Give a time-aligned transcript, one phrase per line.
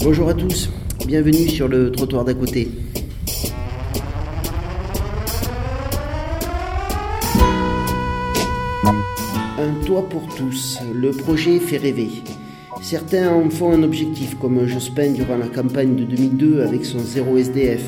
[0.00, 0.70] Bonjour à tous,
[1.06, 2.68] bienvenue sur le trottoir d'à côté.
[9.58, 12.08] Un toit pour tous, le projet fait rêver.
[12.82, 17.38] Certains en font un objectif, comme Jospin durant la campagne de 2002 avec son zéro
[17.38, 17.82] SDF,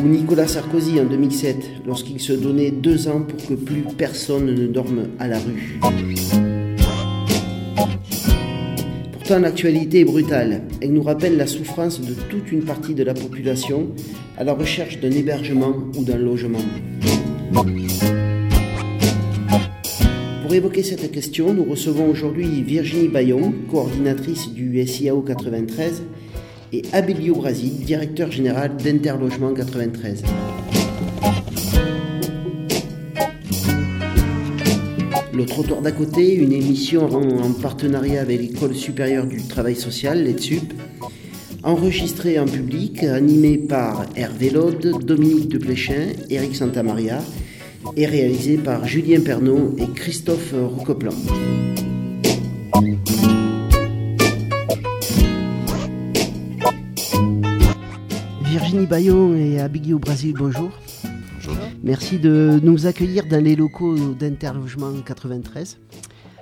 [0.00, 4.66] ou Nicolas Sarkozy en 2007, lorsqu'il se donnait deux ans pour que plus personne ne
[4.66, 5.80] dorme à la rue.
[9.32, 10.60] Pourtant, l'actualité est brutale.
[10.82, 13.88] Elle nous rappelle la souffrance de toute une partie de la population
[14.36, 16.58] à la recherche d'un hébergement ou d'un logement.
[20.42, 26.02] Pour évoquer cette question, nous recevons aujourd'hui Virginie Bayon, coordinatrice du SIAO 93,
[26.74, 30.24] et Abelio Brasil, directeur général d'Interlogement 93.
[35.34, 40.74] Le trottoir d'à côté, une émission en partenariat avec l'École supérieure du travail social, l'ETSUP,
[41.62, 47.22] enregistrée en public, animée par Hervé Lode, Dominique Depléchin, Eric Santamaria,
[47.96, 51.12] et réalisée par Julien Pernaud et Christophe Roucoplan.
[58.44, 60.70] Virginie Bayon et Abigui au Brésil, bonjour.
[61.84, 65.78] Merci de nous accueillir dans les locaux d'Interlogement 93.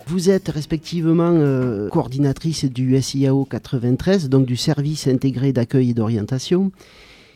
[0.06, 6.72] Vous êtes respectivement euh, coordinatrice du SIAO 93, donc du service intégré d'accueil et d'orientation.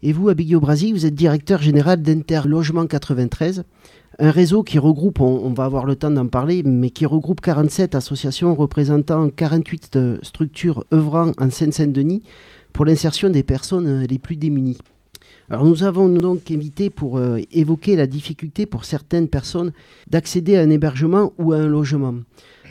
[0.02, 3.64] Et vous, Abigui au Brésil, vous êtes directeur général d'Interlogement 93,
[4.18, 7.40] un réseau qui regroupe, on, on va avoir le temps d'en parler, mais qui regroupe
[7.40, 12.22] 47 associations représentant 48 euh, structures œuvrant en Seine-Saint-Denis
[12.74, 14.76] pour l'insertion des personnes euh, les plus démunies.
[15.50, 19.72] Alors nous avons donc invité pour euh, évoquer la difficulté pour certaines personnes
[20.08, 22.14] d'accéder à un hébergement ou à un logement.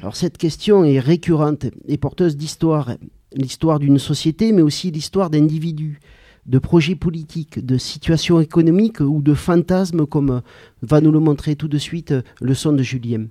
[0.02, 2.92] Alors cette question est récurrente et porteuse d'histoire,
[3.36, 6.00] l'histoire d'une société mais aussi l'histoire d'individus,
[6.46, 10.42] de projets politiques, de situations économiques ou de fantasmes comme euh,
[10.82, 13.28] va nous le montrer tout de suite euh, le son de Julien.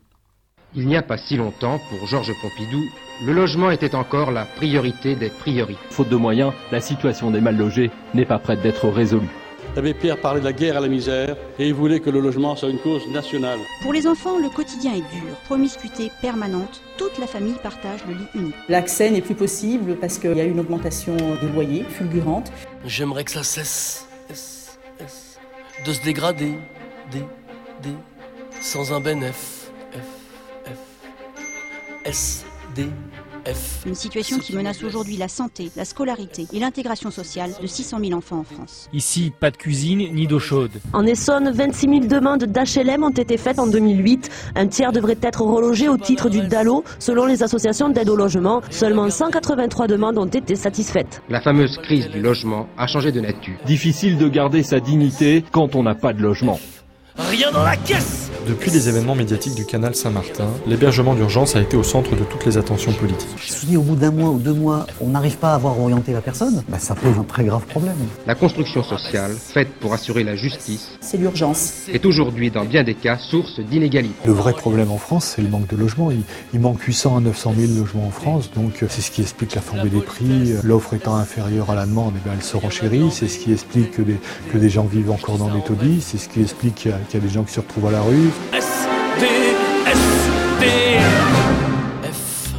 [0.75, 2.83] Il n'y a pas si longtemps, pour Georges Pompidou,
[3.27, 5.79] le logement était encore la priorité des priorités.
[5.91, 9.29] Faute de moyens, la situation des mal logés n'est pas prête d'être résolue.
[9.77, 12.57] L'abbé Pierre parlait de la guerre à la misère et il voulait que le logement
[12.57, 13.59] soit une cause nationale.
[13.83, 15.37] Pour les enfants, le quotidien est dur.
[15.45, 18.55] Promiscuité permanente, toute la famille partage le lit unique.
[18.71, 22.51] L'accès n'est plus possible parce qu'il y a une augmentation des loyers fulgurante.
[22.87, 25.39] J'aimerais que ça cesse S, S,
[25.87, 26.55] de se dégrader,
[27.11, 27.19] D,
[27.83, 27.91] D,
[28.63, 29.62] sans un bénéf, F,
[32.05, 32.87] F, S, D,
[33.45, 33.85] F.
[33.87, 38.13] Une situation qui menace aujourd'hui la santé, la scolarité et l'intégration sociale de 600 000
[38.13, 38.89] enfants en France.
[38.93, 40.71] Ici, pas de cuisine ni d'eau chaude.
[40.93, 44.31] En Essonne, 26 000 demandes d'HLM ont été faites en 2008.
[44.55, 48.63] Un tiers devrait être relogé au titre du DALO, selon les associations d'aide au logement.
[48.71, 51.23] Seulement 183 demandes ont été satisfaites.
[51.29, 53.59] La fameuse crise du logement a changé de nature.
[53.67, 56.59] Difficile de garder sa dignité quand on n'a pas de logement.
[57.19, 61.77] Rien dans la caisse Depuis les événements médiatiques du canal Saint-Martin, l'hébergement d'urgence a été
[61.77, 63.29] au centre de toutes les attentions politiques.
[63.39, 66.23] Si au bout d'un mois ou deux mois, on n'arrive pas à avoir orienté la
[66.23, 67.97] personne, bah, ça pose un très grave problème.
[68.27, 71.73] La construction sociale, faite pour assurer la justice, C'est l'urgence.
[71.93, 74.15] est aujourd'hui dans bien des cas source d'inégalités.
[74.27, 76.11] Le vrai problème en France, c'est le manque de logements.
[76.11, 76.23] Il,
[76.55, 79.55] il manque 800 à 900 000 logements en France, donc euh, c'est ce qui explique
[79.55, 80.55] la flambée des prix.
[80.65, 83.11] L'offre étant inférieure à la demande, eh ben, elle se renchérit.
[83.13, 84.17] C'est ce qui explique que des,
[84.51, 86.01] que des gens vivent encore dans des taudis.
[86.01, 87.87] C'est ce qui explique qu'il y, a- qu'il y a des gens qui se retrouvent
[87.87, 88.31] à la rue.
[88.53, 88.87] S,
[89.19, 89.27] D,
[89.87, 89.99] S,
[90.61, 90.67] D,
[92.11, 92.53] F.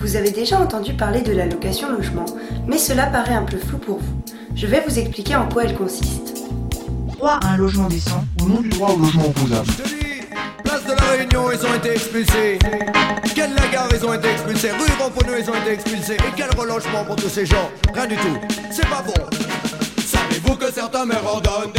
[0.00, 2.26] Vous avez déjà entendu parler de la location logement,
[2.66, 4.22] mais cela paraît un peu flou pour vous.
[4.54, 6.42] Je vais vous expliquer en quoi elle consiste.
[7.16, 9.68] Droit à un logement décent au nom du droit au logement opposable.
[10.64, 12.58] Place de la Réunion, ils ont été expulsés.
[13.34, 14.70] Quelle la gare, ils ont été expulsés.
[14.70, 16.14] Rue Ramponneau, ils ont été expulsés.
[16.14, 17.70] Et quel relogement pour tous ces gens?
[17.94, 18.38] Rien du tout.
[18.70, 19.14] C'est pas bon.
[20.42, 21.12] Savez-vous que certains des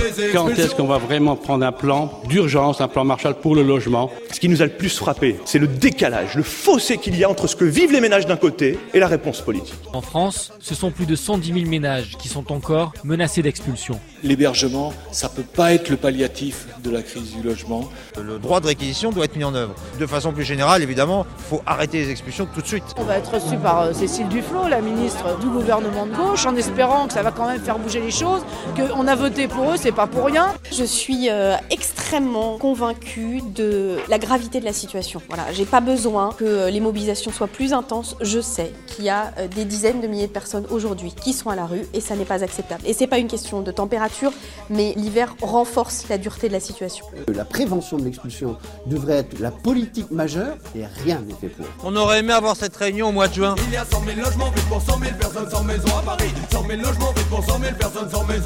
[0.08, 3.64] expulsions Quand est-ce qu'on va vraiment prendre un plan d'urgence, un plan Marshall pour le
[3.64, 4.10] logement?
[4.32, 7.30] Ce qui nous a le plus frappé, c'est le décalage, le fossé qu'il y a
[7.30, 9.76] entre ce que vivent les ménages d'un côté et la réponse politique.
[9.94, 14.00] En France, ce sont plus de 110 000 ménages qui sont encore menacés d'expulsion.
[14.24, 17.90] L'hébergement, ça peut pas être le palliatif de la crise du logement.
[18.22, 19.76] Le droit de réquisition doit être mis en œuvre.
[20.00, 22.84] De façon plus générale, évidemment, il faut arrêter les expulsions tout de suite.
[22.98, 26.56] On va être reçu par euh, Cécile Duflot, la ministre du gouvernement de gauche, en
[26.56, 28.44] espérant que ça va quand même faire bouger les choses.
[28.76, 30.54] Qu'on a voté pour eux, c'est pas pour rien.
[30.72, 35.22] Je suis euh, extrêmement convaincue de la gravité de la situation.
[35.28, 38.16] Voilà, j'ai pas besoin que les mobilisations soient plus intenses.
[38.22, 41.50] Je sais qu'il y a euh, des dizaines de milliers de personnes aujourd'hui qui sont
[41.50, 42.84] à la rue et ça n'est pas acceptable.
[42.86, 44.32] Et c'est pas une question de température,
[44.70, 47.06] mais l'hiver renforce la dureté de la situation.
[47.28, 51.66] La prévention de l'expulsion devrait être la politique majeure et rien n'est fait pour.
[51.84, 53.56] On aurait aimé avoir cette réunion au mois de juin.
[53.68, 56.30] Il y a 100 000 logements vides pour 100 000 personnes sans maison à Paris.
[56.52, 58.43] 100 000 logements vides pour 100 000 personnes sans maison.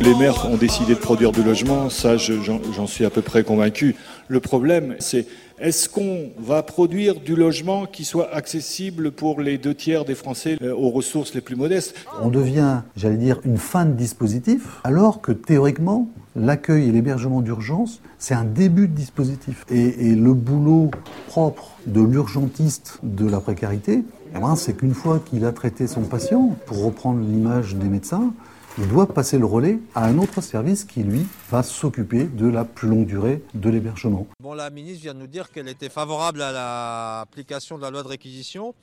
[0.00, 2.34] Les maires ont décidé de produire du logement, ça je-
[2.74, 3.96] j'en suis à peu près convaincu.
[4.28, 5.26] Le problème, c'est
[5.60, 10.56] est-ce qu'on va produire du logement qui soit accessible pour les deux tiers des Français
[10.62, 11.96] euh, aux ressources les plus modestes?
[12.22, 18.00] On devient, j'allais dire, une fin de dispositif, alors que théoriquement, l'accueil et l'hébergement d'urgence,
[18.18, 19.64] c'est un début de dispositif.
[19.68, 20.92] Et, et le boulot
[21.26, 24.04] propre de l'urgentiste de la précarité,
[24.36, 28.32] eh ben, c'est qu'une fois qu'il a traité son patient, pour reprendre l'image des médecins,
[28.80, 32.64] il doit passer le relais à un autre service qui, lui, va s'occuper de la
[32.64, 34.28] plus longue durée de l'hébergement.
[34.40, 38.04] Bon, la ministre vient de nous dire qu'elle était favorable à l'application de la loi
[38.04, 38.74] de réquisition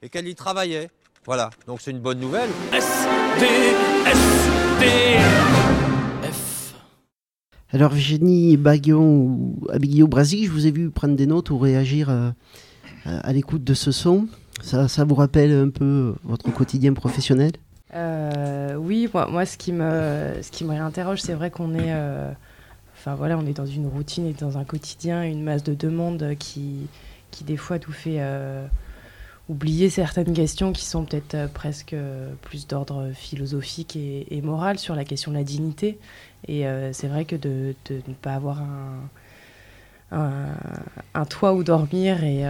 [0.00, 0.88] et qu'elle y travaillait.
[1.26, 2.48] Voilà, donc c'est une bonne nouvelle.
[7.70, 12.08] Alors Virginie Baguillon ou Abiguillot Brasic, je vous ai vu prendre des notes ou réagir
[12.08, 12.30] euh,
[13.04, 14.28] à l'écoute de ce son.
[14.62, 17.52] Ça, ça vous rappelle un peu votre quotidien professionnel?
[17.94, 21.92] Euh, oui, moi, moi, ce qui me, ce qui me réinterroge, c'est vrai qu'on est,
[21.92, 22.30] euh,
[23.04, 26.88] voilà, on est dans une routine et dans un quotidien, une masse de demandes qui,
[27.30, 28.66] qui des fois nous fait euh,
[29.48, 31.94] oublier certaines questions qui sont peut-être presque
[32.42, 35.98] plus d'ordre philosophique et, moral sur la question de la dignité.
[36.48, 39.10] Et c'est vrai que de, ne pas avoir un,
[40.12, 40.46] un,
[41.14, 42.44] un toit où dormir et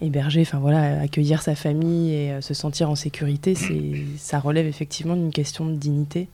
[0.00, 4.66] héberger, enfin voilà, accueillir sa famille et euh, se sentir en sécurité, c'est, ça relève
[4.66, 6.28] effectivement d'une question de dignité.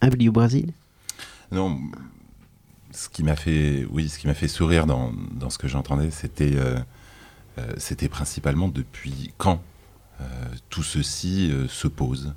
[0.00, 0.72] Abli au Brésil?
[1.52, 1.78] Non,
[2.92, 6.10] ce qui m'a fait, oui, ce qui m'a fait sourire dans, dans ce que j'entendais,
[6.10, 6.78] c'était, euh,
[7.58, 9.60] euh, c'était principalement depuis quand
[10.20, 10.24] euh,
[10.68, 12.34] tout ceci euh, se pose.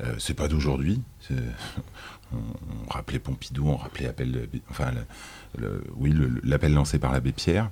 [0.00, 1.02] Euh, c'est pas d'aujourd'hui.
[1.20, 1.34] c'est-
[2.30, 4.90] On, on rappelait Pompidou, on rappelait appel, de- enfin,
[5.56, 7.70] le- le- oui, le- l'appel lancé par l'abbé Pierre.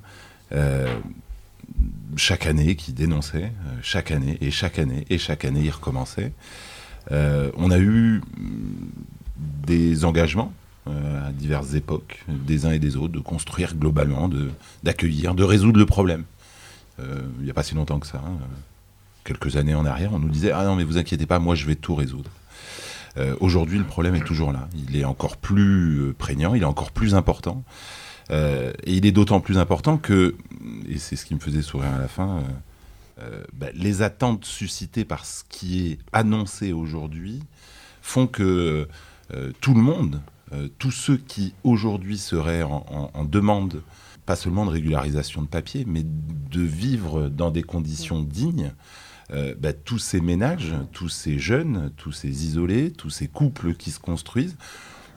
[2.15, 6.33] Chaque année qui dénonçait, euh, chaque année et chaque année et chaque année il recommençait.
[7.11, 8.21] Euh, on a eu mm,
[9.65, 10.51] des engagements
[10.87, 14.29] euh, à diverses époques, des uns et des autres, de construire globalement,
[14.83, 16.23] d'accueillir, de, résoudre le problème.
[16.99, 18.39] Il n'y a pas si longtemps que ça, hein,
[19.23, 21.67] quelques années en arrière, on nous disait Ah non, mais vous inquiétez pas, moi je
[21.67, 22.31] vais tout résoudre.
[23.39, 24.67] Aujourd'hui, le problème est toujours là.
[24.75, 27.63] Il est encore plus prégnant, il est encore plus important.
[28.29, 30.35] Euh, et il est d'autant plus important que,
[30.87, 32.41] et c'est ce qui me faisait sourire à la fin, euh,
[33.23, 37.41] euh, bah, les attentes suscitées par ce qui est annoncé aujourd'hui
[38.01, 38.87] font que
[39.59, 40.21] tout le monde,
[40.77, 43.81] tous ceux qui aujourd'hui seraient en, en- demande,
[44.25, 48.71] pas seulement de régularisation de papier, mais de vivre dans des conditions dignes,
[49.29, 53.99] bah, tous ces ménages, tous ces jeunes, tous ces isolés, tous ces couples qui se
[53.99, 54.55] construisent,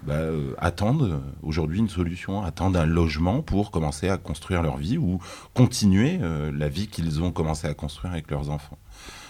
[0.02, 4.96] bah, euh, attendent aujourd'hui une solution, attendent un logement pour commencer à construire leur vie
[4.96, 5.20] ou
[5.54, 8.78] continuer euh, la vie qu'ils ont commencé à construire avec leurs enfants.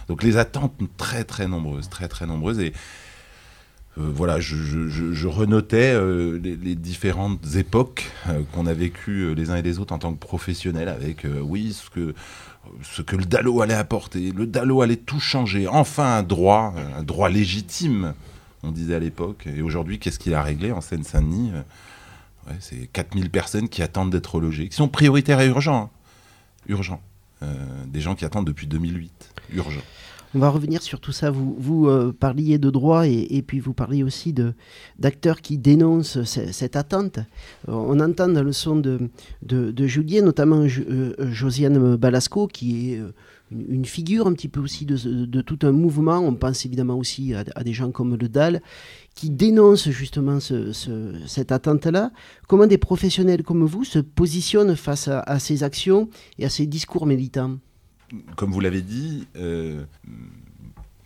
[0.08, 2.72] Donc les attentes très très nombreuses, très très nombreuses et
[3.98, 6.00] euh, voilà, je, renotais
[6.38, 8.08] les, les différentes époques
[8.52, 11.90] qu'on a vécues les uns et les autres en tant que professionnels avec, oui, ce
[11.90, 12.14] que,
[12.82, 14.30] ce que le DALO allait apporter.
[14.30, 15.66] Le DALO allait tout changer.
[15.66, 18.14] Enfin, un droit, un droit légitime,
[18.62, 19.46] on disait à l'époque.
[19.46, 24.40] Et aujourd'hui, qu'est-ce qu'il a réglé en Seine-Saint-Denis Euh, C'est 4000 personnes qui attendent d'être
[24.40, 25.84] logées, qui sont prioritaires et urgents.
[25.84, 25.90] hein.
[26.68, 27.00] Urgents.
[27.42, 27.54] Euh,
[27.86, 29.10] des gens qui attendent depuis 2008.
[29.54, 29.80] Urgent.
[30.34, 31.30] On va revenir sur tout ça.
[31.30, 34.32] Vous, euh, parliez de droit et, puis vous parliez aussi
[34.98, 37.18] d'acteurs qui dénoncent ce- cette attente.
[37.66, 39.10] On entend dans le son de,
[39.42, 40.84] de, Julien, notamment Jo-
[41.18, 43.02] Josiane Balasco, qui est
[43.50, 46.18] une, figure un petit peu aussi de, tout un mouvement.
[46.18, 48.62] On pense évidemment aussi à, des gens comme le DAL,
[49.14, 52.12] qui dénoncent justement ce- ce- cette attente-là.
[52.48, 56.66] Comment des professionnels comme vous se positionnent face à, à ces actions et à ces
[56.66, 57.58] discours militants?
[58.36, 59.84] Comme vous l'avez dit, euh,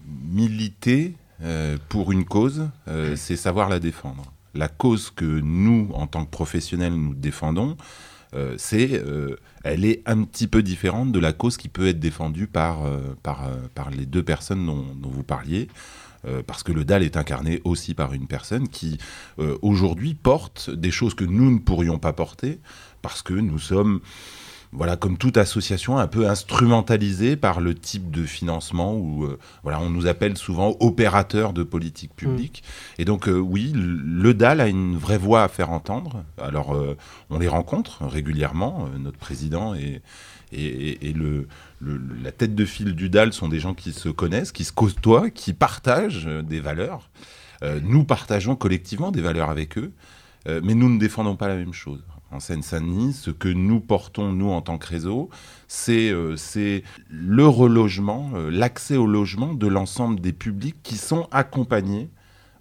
[0.06, 4.32] militer euh, pour une cause, euh, c'est savoir la défendre.
[4.54, 7.76] La cause que nous, en tant que professionnels, nous défendons,
[8.34, 12.00] euh, c'est, euh, elle est un petit peu différente de la cause qui peut être
[12.00, 13.00] défendue par, euh,
[13.96, 15.68] les deux personnes dont, vous parliez.
[16.46, 18.96] Parce que le DAL est incarné aussi par une personne qui,
[19.60, 22.60] aujourd'hui, porte des choses que nous ne pourrions pas porter,
[23.02, 24.00] parce que nous sommes
[24.74, 29.80] voilà, comme toute association, un peu instrumentalisée par le type de financement où, euh, voilà,
[29.80, 32.64] on nous appelle souvent opérateurs de politique publique.
[32.98, 36.24] Et donc, euh, oui, le DAL a une vraie voix à faire entendre.
[36.42, 36.96] Alors, euh,
[37.30, 38.88] on les rencontre régulièrement.
[38.98, 40.02] notre président et,
[40.52, 41.46] et, le,
[41.80, 45.30] la tête de file du DAL sont des gens qui se connaissent, qui se côtoient,
[45.30, 47.10] qui partagent des valeurs.
[47.82, 49.92] nous partageons collectivement des valeurs avec eux,
[50.46, 52.02] mais nous ne défendons pas la même chose
[52.34, 55.30] en Seine-Saint-Denis, ce que nous portons, nous, en tant que réseau,
[55.68, 56.36] c'est euh,
[57.08, 62.10] le relogement, euh, l'accès au logement de l'ensemble des publics qui sont accompagnés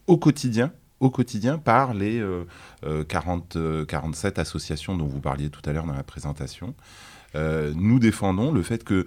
[0.07, 2.23] au quotidien au quotidien par les
[3.09, 6.75] 40, euh, 47 associations dont vous parliez tout à l'heure dans la présentation.
[7.35, 9.05] nous défendons le fait que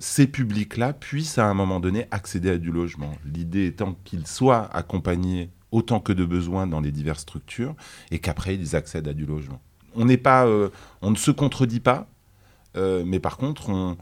[0.00, 3.12] ces publics-là puissent à un moment donné accéder à du logement.
[3.24, 7.76] L'idée étant qu'ils soient accompagnés autant que de besoin dans les diverses structures
[8.10, 9.60] et qu'après ils accèdent à du logement
[9.96, 10.68] on n'est pas, euh,
[11.02, 12.06] on ne se contredit pas,
[12.76, 13.96] euh, mais par contre, on,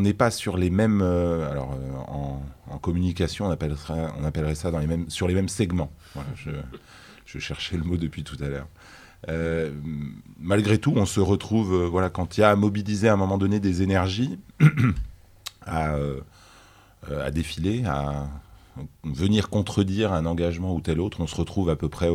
[0.00, 1.00] n'est pas sur les mêmes.
[1.02, 1.76] Euh, alors,
[2.08, 4.70] en, communication, on appellerait, ça
[5.08, 5.90] sur les mêmes segments.
[6.36, 8.68] je, cherchais le mot depuis tout à l'heure.
[10.38, 13.38] malgré tout, on se retrouve, voilà, quand il y a à mobiliser à un moment
[13.38, 14.38] donné des énergies,
[15.66, 15.96] à,
[17.10, 18.28] à défiler, à
[19.04, 22.10] venir contredire un engagement ou tel autre, on se retrouve à peu près,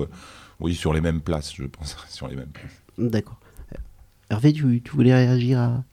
[0.59, 2.78] oui, sur les mêmes places, je pense, sur les mêmes places.
[2.99, 3.39] D'accord.
[4.29, 5.83] Hervé, tu, voulais réagir à.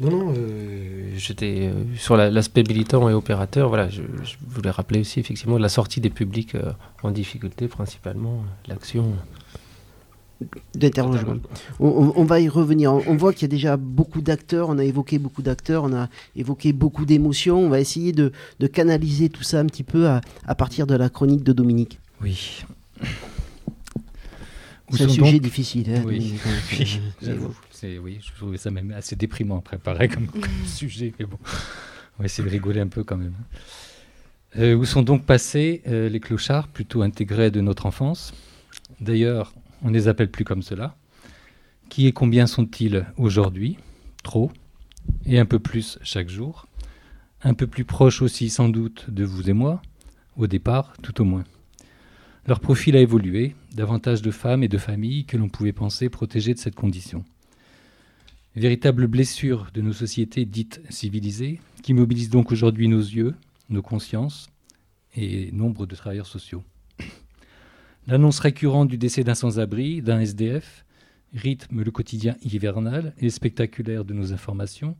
[0.00, 3.68] Non, non, euh, j'étais euh, sur l'aspect militant et opérateur.
[3.68, 4.02] Voilà, je,
[4.48, 6.72] voulais rappeler aussi effectivement la sortie des publics euh,
[7.04, 9.12] en difficulté, principalement l'action
[10.74, 11.36] d'interlogement.
[11.78, 12.92] On, va y revenir.
[12.92, 14.68] On, voit qu'il y a déjà beaucoup d'acteurs.
[14.68, 15.84] On a évoqué beaucoup d'acteurs.
[15.84, 17.60] On a évoqué beaucoup d'émotions.
[17.60, 18.32] On va essayer de,
[18.66, 22.00] canaliser tout ça un petit peu à, à partir de la chronique de Dominique.
[22.20, 22.64] Oui.
[24.96, 25.92] C'est un sujet difficile.
[25.94, 26.34] Hein, oui.
[28.02, 30.28] oui, je trouvais ça même assez déprimant à préparer comme,
[30.66, 31.38] sujet, mais bon,
[32.18, 33.34] on va essayer de rigoler un peu quand même.
[34.56, 38.32] Euh, où sont donc passés euh, les clochards, plutôt intégrés de notre enfance?
[39.00, 40.96] D'ailleurs, on ne les appelle plus comme cela.
[41.88, 43.76] Qui et combien sont-ils aujourd'hui?
[44.22, 44.50] Trop.
[45.26, 46.66] Et un peu plus chaque jour.
[47.42, 49.82] Un peu plus proches aussi sans doute de vous et moi,
[50.36, 51.44] au départ, tout au moins.
[52.46, 56.52] Leur profil a évolué, davantage de femmes et de familles que l'on pouvait penser protégées
[56.52, 57.24] de cette condition.
[58.54, 63.34] Véritable blessure de nos sociétés dites civilisées, qui mobilisent donc aujourd'hui nos yeux,
[63.70, 64.50] nos consciences
[65.16, 66.62] et nombre de travailleurs sociaux.
[68.06, 70.84] L'annonce récurrente du décès d'un sans-abri, d'un SDF,
[71.32, 74.96] rythme le quotidien hivernal et spectaculaire de nos informations,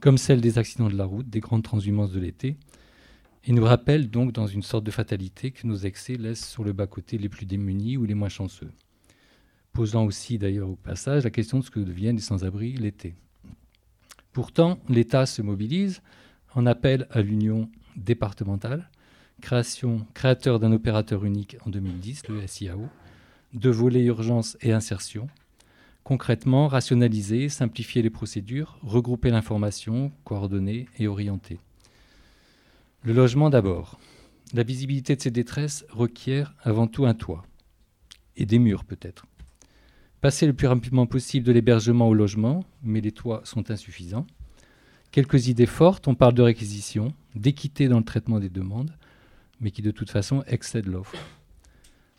[0.00, 2.56] comme celle des accidents de la route, des grandes transhumances de l'été,
[3.44, 6.72] et nous rappelle donc dans une sorte de fatalité que nos excès laissent sur le
[6.72, 8.70] bas-côté les plus démunis ou les moins chanceux.
[9.72, 13.14] Posant aussi d'ailleurs au passage la question de ce que deviennent les sans-abri l'été.
[14.32, 16.02] Pourtant, l'État se mobilise
[16.54, 18.90] en appel à l'union départementale,
[19.40, 22.88] création, créateur d'un opérateur unique en 2010, le SIAO,
[23.54, 25.28] de volets urgence et insertion.
[26.04, 31.58] Concrètement, rationaliser, simplifier les procédures, regrouper l'information, coordonner et orienter.
[33.02, 33.98] Le logement d'abord.
[34.52, 37.46] La visibilité de ces détresses requiert avant tout un toit.
[38.36, 39.24] Et des murs peut-être.
[40.20, 44.26] Passer le plus rapidement possible de l'hébergement au logement, mais les toits sont insuffisants.
[45.12, 48.94] Quelques idées fortes, on parle de réquisition, d'équité dans le traitement des demandes,
[49.62, 51.16] mais qui de toute façon excèdent l'offre.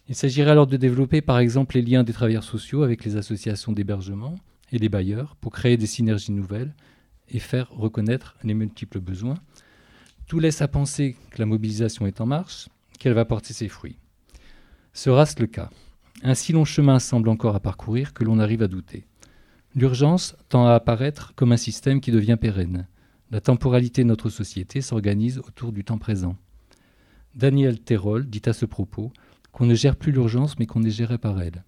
[0.10, 3.72] Il s'agirait alors de développer par exemple les liens des travailleurs sociaux avec les associations
[3.72, 4.34] d'hébergement
[4.72, 6.74] et les bailleurs pour créer des synergies nouvelles
[7.30, 9.38] et faire reconnaître les multiples besoins,
[10.32, 13.98] tout laisse à penser que la mobilisation est en marche, qu'elle va porter ses fruits.
[14.94, 15.70] Sera-ce le cas
[16.24, 19.06] Un si long chemin semble encore à parcourir que l'on arrive à douter.
[19.76, 22.88] L'urgence tend à apparaître comme un système qui devient pérenne.
[23.30, 26.38] La temporalité de notre société s'organise autour du temps présent.
[27.36, 29.12] Daniel Terrol dit à ce propos
[29.52, 31.66] qu'on ne gère plus l'urgence mais qu'on est géré par elle.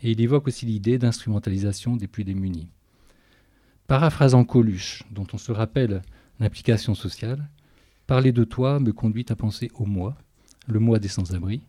[0.00, 2.70] Et il évoque aussi l'idée d'instrumentalisation des plus démunis.
[3.86, 6.00] Paraphrasant Coluche, dont on se rappelle
[6.40, 7.50] l'implication sociale,
[8.08, 10.16] Parler de toi me conduit à penser au moi,
[10.66, 11.60] le moi des sans-abri.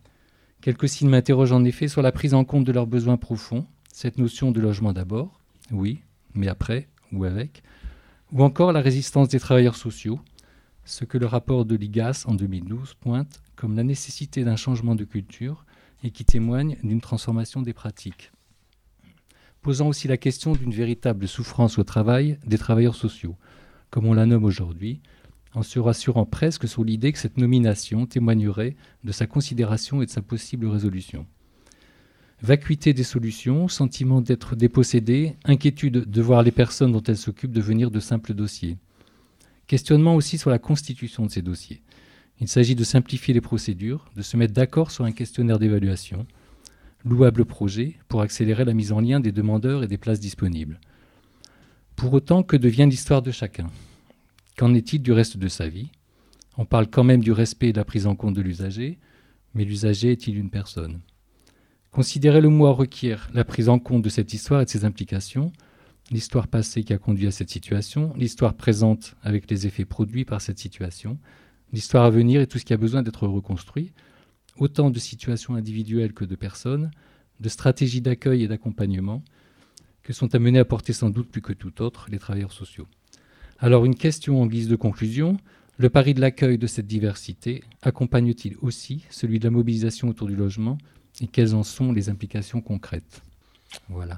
[0.62, 4.16] Quelques signes m'interrogent en effet sur la prise en compte de leurs besoins profonds, cette
[4.16, 5.38] notion de logement d'abord,
[5.70, 6.00] oui,
[6.32, 7.62] mais après ou avec,
[8.32, 10.18] ou encore la résistance des travailleurs sociaux,
[10.86, 15.04] ce que le rapport de l'IGAS en 2012 pointe comme la nécessité d'un changement de
[15.04, 15.66] culture
[16.02, 18.32] et qui témoigne d'une transformation des pratiques.
[19.60, 23.36] Posant aussi la question d'une véritable souffrance au travail des travailleurs sociaux,
[23.90, 25.02] comme on la nomme aujourd'hui,
[25.54, 30.10] en se rassurant presque sur l'idée que cette nomination témoignerait de sa considération et de
[30.10, 31.26] sa possible résolution.
[32.42, 37.90] Vacuité des solutions, sentiment d'être dépossédé, inquiétude de voir les personnes dont elles s'occupent devenir
[37.90, 38.78] de simples dossiers.
[39.66, 41.82] Questionnement aussi sur la constitution de ces dossiers.
[42.40, 46.26] Il s'agit de simplifier les procédures, de se mettre d'accord sur un questionnaire d'évaluation.
[47.04, 50.80] Louable projet pour accélérer la mise en lien des demandeurs et des places disponibles.
[51.96, 53.66] Pour autant, que devient l'histoire de chacun?
[54.60, 55.88] Qu'en est-il du reste de sa vie?
[56.58, 58.98] On parle quand même du respect et de la prise en compte de l'usager,
[59.54, 61.00] mais l'usager est-il une personne?
[61.90, 65.50] Considérer le moi requiert la prise en compte de cette histoire et de ses implications,
[66.10, 70.42] l'histoire passée qui a conduit à cette situation, l'histoire présente avec les effets produits par
[70.42, 71.18] cette situation,
[71.72, 73.94] l'histoire à venir et tout ce qui a besoin d'être reconstruit,
[74.58, 76.90] autant de situations individuelles que de personnes,
[77.40, 79.24] de stratégies d'accueil et d'accompagnement,
[80.02, 82.88] que sont amenés à porter sans doute plus que tout autre les travailleurs sociaux.
[83.62, 85.36] Alors une question en guise de conclusion,
[85.76, 90.34] le pari de l'accueil de cette diversité accompagne-t-il aussi celui de la mobilisation autour du
[90.34, 90.78] logement?
[91.20, 93.20] Et quelles en sont les implications concrètes?
[93.90, 94.16] Voilà.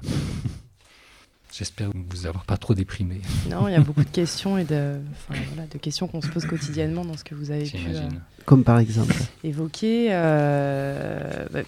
[1.55, 3.21] J'espère vous avoir pas trop déprimé.
[3.49, 6.27] Non, il y a beaucoup de questions et de, enfin, voilà, de questions qu'on se
[6.27, 8.09] pose quotidiennement dans ce que vous avez pu euh,
[8.45, 10.07] Comme par exemple évoquer.
[10.11, 11.61] Euh, bah,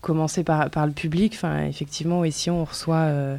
[0.00, 1.34] commencer par, par le public.
[1.34, 3.36] Enfin, effectivement, ici, on reçoit euh,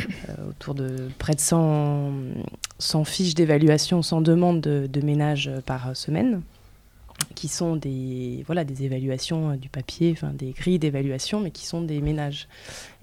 [0.00, 2.12] euh, autour de près de 100,
[2.78, 6.40] 100 fiches d'évaluation, 100 demandes de, de ménage par semaine
[7.34, 11.82] qui sont des, voilà, des évaluations euh, du papier, des grilles d'évaluation, mais qui sont
[11.82, 12.48] des ménages.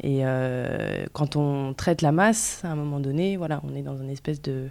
[0.02, 3.98] Et euh, quand on traite la masse, à un moment donné, voilà, on est dans
[3.98, 4.70] une espèce de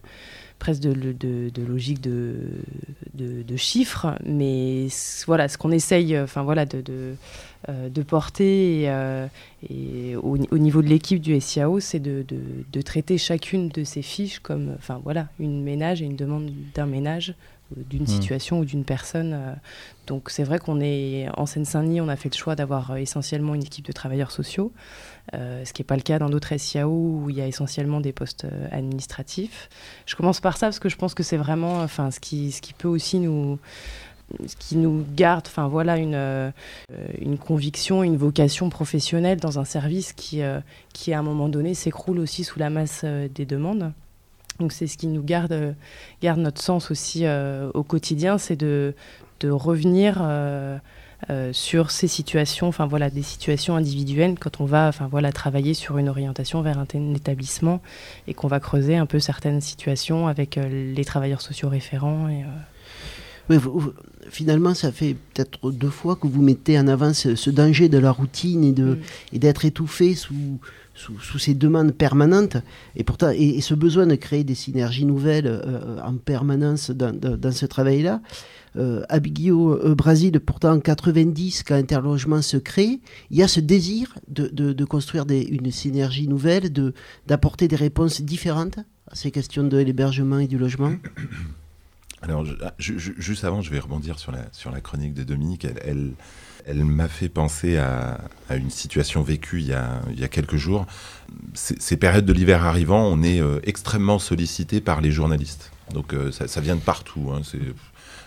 [0.58, 2.36] presque de, de, logique de,
[3.14, 4.88] de, chiffres, mais
[5.26, 7.14] voilà, ce qu'on essaye, enfin voilà, de,
[7.70, 12.24] euh, porter et, au, au, niveau de l'équipe du SIAO, c'est de,
[12.82, 17.34] traiter chacune de ces fiches comme, enfin voilà, une ménage et une demande d'un ménage
[17.76, 18.06] d'une hmm.
[18.06, 19.32] situation ou d'une personne.
[19.34, 19.54] Euh.
[20.06, 23.54] Donc c'est vrai qu'on est en Seine-Saint-Denis, on a fait le choix d'avoir euh, essentiellement
[23.54, 24.72] une équipe de travailleurs sociaux,
[25.34, 28.00] euh, ce qui n'est pas le cas dans d'autres SIAO où il y a essentiellement
[28.00, 29.68] des postes administratifs.
[30.06, 32.60] Je commence par ça parce que je pense que c'est vraiment, enfin, ce qui, ce
[32.60, 33.58] qui peut aussi nous
[34.46, 36.52] ce qui nous garde, enfin voilà, une,
[37.18, 40.40] une conviction, une vocation professionnelle dans un service qui,
[40.92, 43.92] qui à un moment donné s'écroule aussi sous la masse des demandes.
[44.60, 45.74] Donc c'est ce qui nous garde,
[46.22, 48.94] garde notre sens aussi euh, au quotidien, c'est de,
[49.42, 50.76] revenir euh,
[51.30, 55.96] euh, sur ces situations, enfin voilà, des situations individuelles quand on va, voilà, travailler sur
[55.96, 57.80] une orientation vers un, établissement
[58.28, 62.28] et qu'on va creuser un peu certaines situations avec les travailleurs sociaux référents.
[62.28, 62.44] Et,
[63.50, 63.58] oui,
[64.30, 68.12] finalement, ça fait peut-être deux fois que vous mettez en avant ce, danger de la
[68.12, 68.98] routine et de mm.
[69.32, 70.60] et d'être étouffé sous
[70.94, 72.56] sous, ces demandes permanentes
[72.96, 77.66] et, pourtant, et, ce besoin de créer des synergies nouvelles euh, en permanence dans, ce
[77.66, 78.20] travail-là.
[78.76, 83.60] Euh, Abigio euh, Brésil, pourtant en 90, quand Interlogement se crée, il y a ce
[83.60, 86.70] désir de, de, construire des, une synergie nouvelle,
[87.26, 90.92] d'apporter des réponses différentes à ces questions de l'hébergement et du logement.
[92.22, 95.66] Alors, ah, juste avant, je vais rebondir sur la, sur la chronique de Dominique.
[95.84, 96.12] elle
[96.66, 98.18] elle m'a fait penser à,
[98.54, 100.86] une situation vécue il y a, quelques jours.
[101.54, 105.70] Ces, périodes de l'hiver arrivant, on est euh, extrêmement sollicité par les journalistes.
[105.92, 107.30] Donc euh, ça, vient de partout.
[107.34, 107.40] Hein.
[107.44, 107.60] c'est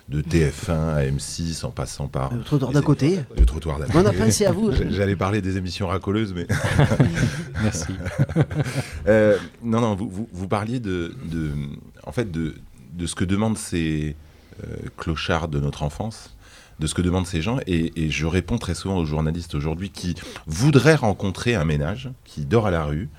[0.10, 2.34] de TF1 à M6 en passant par.
[2.34, 3.20] Le trottoir d'à côté.
[3.38, 3.98] Le trottoir d'à côté.
[3.98, 4.72] On a pensé à vous.
[4.90, 6.46] J'allais parler des émissions racoleuses, mais.
[7.64, 7.94] Merci.
[9.08, 11.52] Euh, non, non, vous, vous, parliez de, de,
[12.06, 12.56] en fait, de,
[12.94, 14.16] de ce que demandent ces
[14.98, 16.34] clochards de notre enfance
[16.80, 17.60] de ce que demandent ces gens.
[17.68, 20.16] Et, je réponds très souvent aux journalistes aujourd'hui qui
[20.48, 23.10] voudraient rencontrer un ménage qui dort à la rue.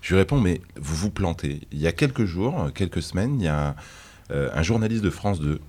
[0.00, 1.60] Je lui réponds, mais vous vous plantez.
[1.70, 3.76] Il y a quelques jours, quelques semaines, il y a
[4.30, 5.60] euh, un journaliste de France 2.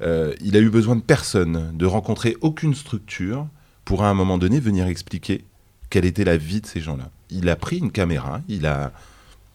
[0.00, 3.46] Euh, il a eu besoin de personne, de rencontrer aucune structure
[3.84, 5.44] pour à un moment donné venir expliquer
[5.90, 7.10] quelle était la vie de ces gens-là.
[7.30, 8.92] Il a pris une caméra, il a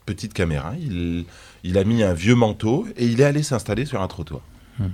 [0.06, 1.26] petite caméra, il,
[1.64, 4.42] il a mis un vieux manteau et il est allé s'installer sur un trottoir.
[4.80, 4.90] Hmm.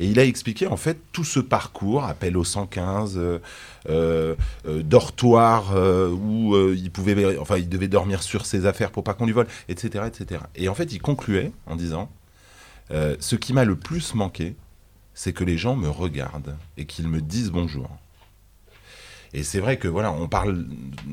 [0.00, 3.38] Et il a expliqué en fait tout ce parcours, appel au 115, euh,
[3.88, 5.74] euh, euh, dortoir
[6.12, 9.48] où il pouvait, enfin il devait dormir sur ses affaires pour pas qu'on lui vole,
[9.68, 10.42] etc., etc.
[10.54, 12.10] Et en fait, il concluait en disant
[12.90, 14.56] ce qui m'a le plus manqué,
[15.14, 17.90] c'est que les gens me regardent et qu'ils me disent bonjour.
[19.34, 20.64] Et c'est vrai que voilà, on parle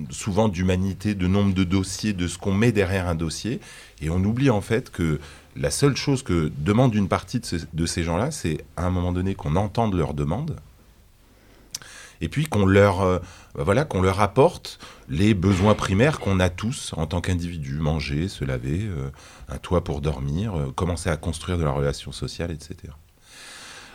[0.10, 3.60] souvent d'humanité, de nombre de dossiers, de ce qu'on met derrière un dossier,
[4.02, 5.20] et on oublie en fait que
[5.56, 7.42] la seule chose que demande une partie
[7.74, 10.58] de, ces gens-là, c'est à un moment donné qu'on entende leurs demandes.
[12.22, 13.20] Et puis qu'on leur, euh,
[13.56, 17.78] voilà, qu'on leur apporte les besoins primaires qu'on a tous en tant qu'individu.
[17.78, 19.10] Manger, se laver, euh,
[19.50, 22.94] un toit pour dormir, euh, commencer à construire de la relation sociale, etc.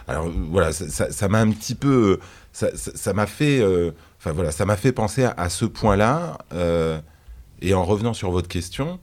[0.07, 2.19] Alors voilà, ça m'a un petit peu,
[2.53, 3.63] ça m'a fait
[4.21, 6.37] Enfin voilà, ça m'a fait penser à, ce point-là.
[6.53, 7.01] euh,
[7.63, 9.01] et en revenant sur votre question,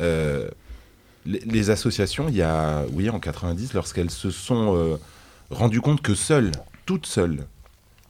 [0.00, 0.48] euh,
[1.24, 4.96] les, associations, il y a, oui, en 90, lorsqu'elles se sont euh,
[5.50, 6.50] rendues compte que seules,
[6.84, 7.46] toutes seules,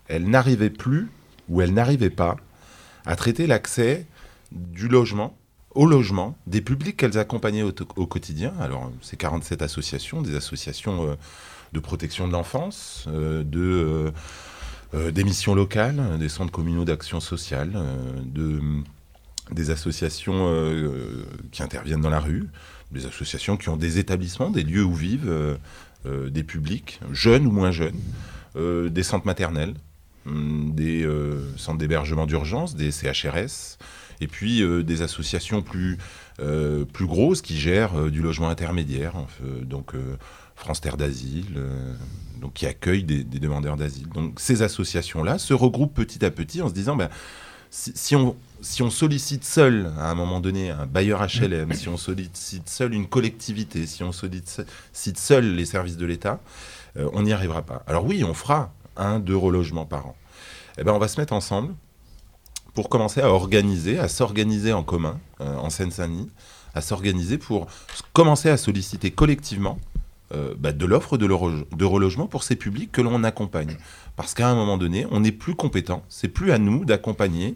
[0.09, 1.11] elles n'arrivaient plus
[1.51, 2.37] ou elles n'arrivaient pas
[3.05, 4.07] à traiter l'accès
[4.51, 5.37] du logement
[5.75, 8.55] au logement des publics qu'elles accompagnaient au, au quotidien.
[8.61, 11.19] Alors, c'est 47 associations, des associations
[11.75, 14.11] de protection de l'enfance, de
[14.95, 18.61] des missions locales, des centres communaux d'action sociale, euh, de,
[19.53, 22.49] des associations euh, qui interviennent dans la rue,
[22.93, 25.57] des associations qui ont des établissements, des lieux où vivent euh,
[26.07, 27.99] euh, des publics, jeunes ou moins jeunes,
[28.57, 29.75] euh, des centres maternels,
[30.27, 33.79] hum, des euh, centres d'hébergement d'urgence, des CHRS,
[34.21, 35.99] et puis euh, des associations plus,
[36.41, 40.17] euh, plus grosses qui gèrent euh, du logement intermédiaire, euh, donc euh,
[40.55, 41.95] France Terre d'Asile, euh,
[42.55, 44.09] qui accueillent des, demandeurs d'asile.
[44.09, 47.09] Donc ces associations-là se regroupent petit à petit en se disant, ben,
[47.71, 51.97] si, on, si on sollicite seul, à un moment donné, un bailleur HLM, si on
[51.97, 56.41] sollicite seul une collectivité, si on sollicite seul les services de l'État,
[56.97, 57.83] euh, on n'y arrivera pas.
[57.87, 60.17] Alors oui, on fera un, deux relogements par an.
[60.79, 61.75] Eh ben, on va se mettre ensemble
[62.75, 66.31] pour commencer à organiser, à s'organiser en commun, euh, en Seine-Saint-Denis,
[66.75, 67.67] à s'organiser pour
[68.13, 69.79] commencer à solliciter collectivement
[70.35, 73.77] euh, bah, de l'offre de, relogement pour ces publics que l'on accompagne.
[74.17, 77.55] Parce qu'à un moment donné, on n'est plus compétent, c'est plus à nous d'accompagner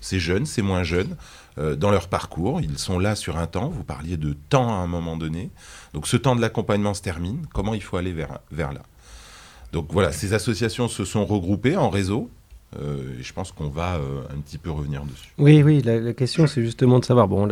[0.00, 1.16] ces jeunes, ces moins jeunes,
[1.58, 2.60] euh, dans leur parcours.
[2.60, 5.50] Ils sont là sur un temps, vous parliez de temps à un moment donné.
[5.94, 8.82] Donc ce temps de l'accompagnement se termine, comment il faut aller vers, vers là?
[9.72, 12.30] Donc voilà, ces associations se sont regroupées en réseau,
[12.80, 13.98] euh, et je pense qu'on va
[14.32, 15.32] un petit peu revenir dessus.
[15.38, 17.48] Oui, oui, la, question c'est justement de savoir, bon,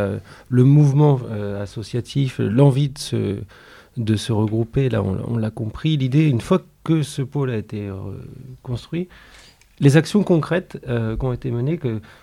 [0.48, 1.20] le mouvement
[1.60, 3.38] associatif, l'envie de se,
[3.96, 7.88] de se regrouper, là on, l'a compris, l'idée, une fois que ce pôle a été
[7.88, 7.96] euh,
[8.62, 9.08] construit,
[9.80, 11.78] les actions concrètes euh, qui ont été menées,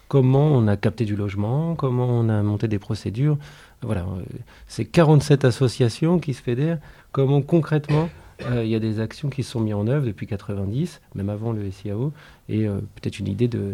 [0.07, 3.37] comment on a capté du logement, comment on a monté des procédures,
[3.81, 4.23] voilà, euh,
[4.67, 6.79] c'est 47 associations qui se fédèrent,
[7.11, 8.09] comment concrètement
[8.53, 11.71] il y a des actions qui sont mises en œuvre depuis 90, même avant le
[11.71, 12.13] SIAO,
[12.49, 13.73] et peut-être une idée de,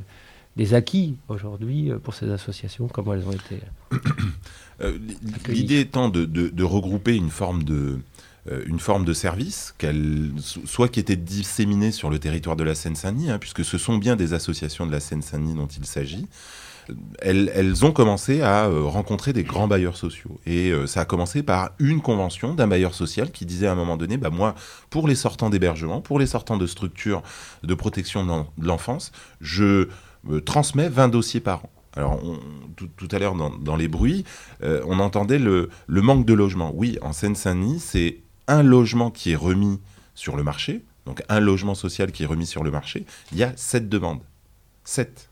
[0.56, 3.60] des acquis aujourd'hui pour ces associations, comment elles ont été.
[5.48, 8.00] L'idée étant de, regrouper une forme de,
[8.50, 9.76] euh, service,
[10.66, 14.16] soit qui était disséminée sur le territoire de la Seine-Saint-Denis, hein, puisque ce sont bien
[14.16, 16.28] des associations de la Seine-Saint-Denis dont il s'agit.
[17.22, 20.42] Elles, ont commencé à euh, rencontrer des grands bailleurs sociaux.
[20.46, 23.76] Et euh, ça a commencé par une convention d'un bailleur social qui disait à un
[23.76, 24.54] moment donné, bah, moi,
[24.90, 27.24] pour les sortants d'hébergement, pour les sortants de structures
[27.64, 29.88] de protection de l'en- de l'enfance, je
[30.46, 31.70] transmets 20 dossiers par an.
[31.96, 32.40] Alors, on-
[32.76, 34.24] tout, tout à l'heure, dans, dans les bruits,
[34.64, 36.72] euh, on entendait le, le manque de logement.
[36.74, 39.80] Oui, en Seine-Saint-Denis, c'est un logement qui est remis
[40.16, 43.06] sur le marché, donc un logement social qui est remis sur le marché.
[43.32, 44.22] Il y a sept demandes.
[44.84, 45.30] Sept.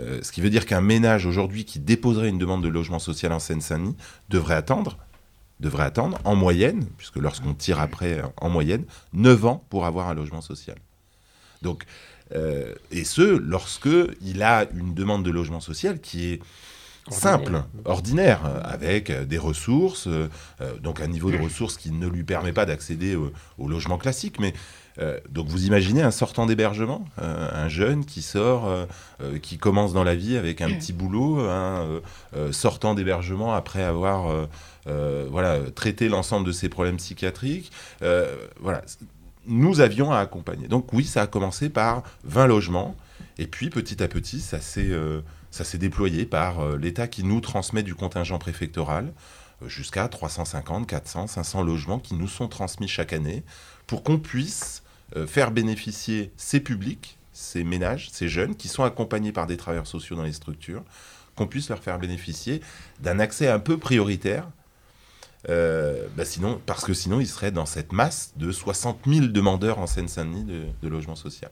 [0.00, 3.32] Euh, ce qui veut dire qu'un ménage aujourd'hui qui déposerait une demande de logement social
[3.32, 3.96] en Seine-Saint-Denis
[4.28, 4.98] devrait attendre,
[5.60, 10.14] devrait attendre en moyenne, puisque lorsqu'on tire après en moyenne, 9 ans pour avoir un
[10.14, 10.76] logement social.
[11.62, 11.84] Donc,
[12.34, 13.88] euh, et ce, lorsque
[14.22, 16.40] il a une demande de logement social qui est
[17.10, 20.28] simple, ordinaire, avec des ressources, euh,
[20.80, 24.38] donc un niveau de ressources qui ne lui permet pas d'accéder au, au logement classique,
[24.38, 24.52] mais
[24.98, 28.86] euh, donc vous imaginez un sortant d'hébergement, euh, un jeune qui sort, euh,
[29.40, 32.00] qui commence dans la vie avec un petit boulot, un
[32.36, 34.48] euh, sortant d'hébergement après avoir
[34.86, 37.70] voilà, traité l'ensemble de ses problèmes psychiatriques.
[38.60, 38.82] Voilà,
[39.46, 40.68] nous avions à accompagner.
[40.68, 42.96] Donc oui, ça a commencé par 20 logements,
[43.38, 47.24] et puis petit à petit, ça s'est euh, ça s'est déployé par euh, l'État qui
[47.24, 49.12] nous transmet du contingent préfectoral
[49.62, 53.42] euh, jusqu'à 350, 400, 500 logements qui nous sont transmis chaque année
[53.86, 54.82] pour qu'on puisse
[55.26, 60.14] faire bénéficier ces publics, ces ménages, ces jeunes qui sont accompagnés par des travailleurs sociaux
[60.14, 60.84] dans les structures,
[61.34, 62.60] qu'on puisse leur faire bénéficier
[63.00, 64.46] d'un accès un peu prioritaire
[65.48, 69.78] euh, bah sinon, parce que sinon, ils seraient dans cette masse de 60 000 demandeurs
[69.78, 71.50] en Seine-Saint-Denis de, de logement social.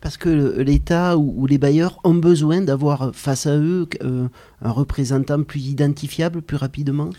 [0.00, 4.28] Parce que l'État ou, ou les bailleurs ont besoin d'avoir face à eux euh,
[4.62, 7.10] un représentant plus identifiable plus rapidement?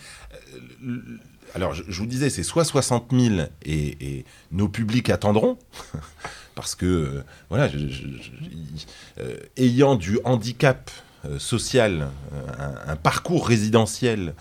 [1.53, 5.57] Alors, je, je vous disais, c'est soit 60 000 et, et nos publics attendront,
[6.55, 8.85] parce que, euh, voilà, je- je- je- il-
[9.19, 10.91] euh, ayant du handicap
[11.25, 12.41] euh, social, euh,
[12.87, 14.31] un, un parcours résidentiel, euh,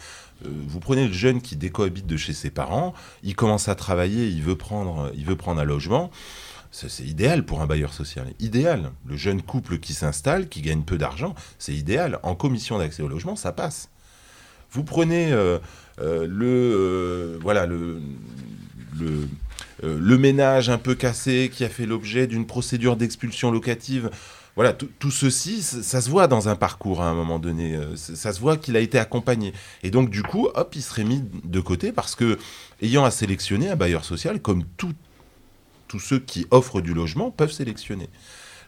[0.42, 4.42] vous prenez le jeune qui décohabite de chez ses parents, il commence à travailler, il
[4.42, 6.11] veut prendre, un logement.
[6.70, 8.27] C'est idéal pour un bailleur social.
[8.40, 8.90] Idéal.
[9.07, 12.18] Le jeune couple qui s'installe, qui gagne peu d'argent, c'est idéal.
[12.25, 13.90] En commission d'accès au logement, ça passe.
[14.73, 15.59] Vous prenez euh,
[16.01, 18.01] euh, le, euh, voilà, euh,
[19.81, 24.11] le ménage un peu cassé qui a fait l'objet d'une procédure d'expulsion locative.
[24.57, 27.75] Voilà, tout, ceci, ça, se voit dans un parcours à un moment donné.
[27.75, 29.53] euh, ça se voit qu'il a été accompagné.
[29.83, 32.38] Et donc, du coup, hop, il serait mis de côté parce que,
[32.81, 34.95] ayant à sélectionner un bailleur social, comme tous
[35.99, 38.09] ceux qui offrent du logement peuvent sélectionner.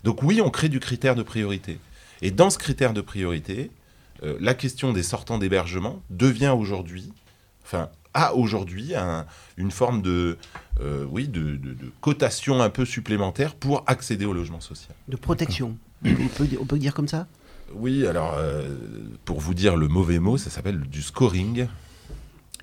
[0.04, 1.78] Donc, oui, on crée du critère de priorité.
[2.22, 3.70] Et dans ce critère de priorité,
[4.22, 7.12] euh, la question des sortants d'hébergement devient aujourd'hui,
[7.64, 9.26] enfin, a aujourd'hui un-
[9.58, 10.38] une forme de,
[10.80, 14.96] euh, oui, de, de- de cotation un peu supplémentaire pour accéder au logement social.
[15.08, 15.76] De protection.
[16.04, 17.26] on, peut, on peut dire comme ça?
[17.74, 18.68] Oui, alors, euh,
[19.24, 21.66] pour vous dire le mauvais mot, ça s'appelle du scoring.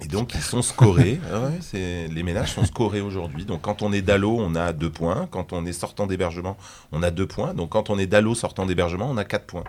[0.02, 1.20] Et donc, ils sont scorés.
[1.32, 3.46] Ah ouais, les ménages sont scorés aujourd'hui.
[3.46, 5.28] Donc, quand on est DALO, on a deux points.
[5.30, 6.58] Quand on est sortant d'hébergement,
[6.92, 7.54] on a deux points.
[7.54, 9.64] Donc, quand on est DALO sortant d'hébergement, on a quatre points.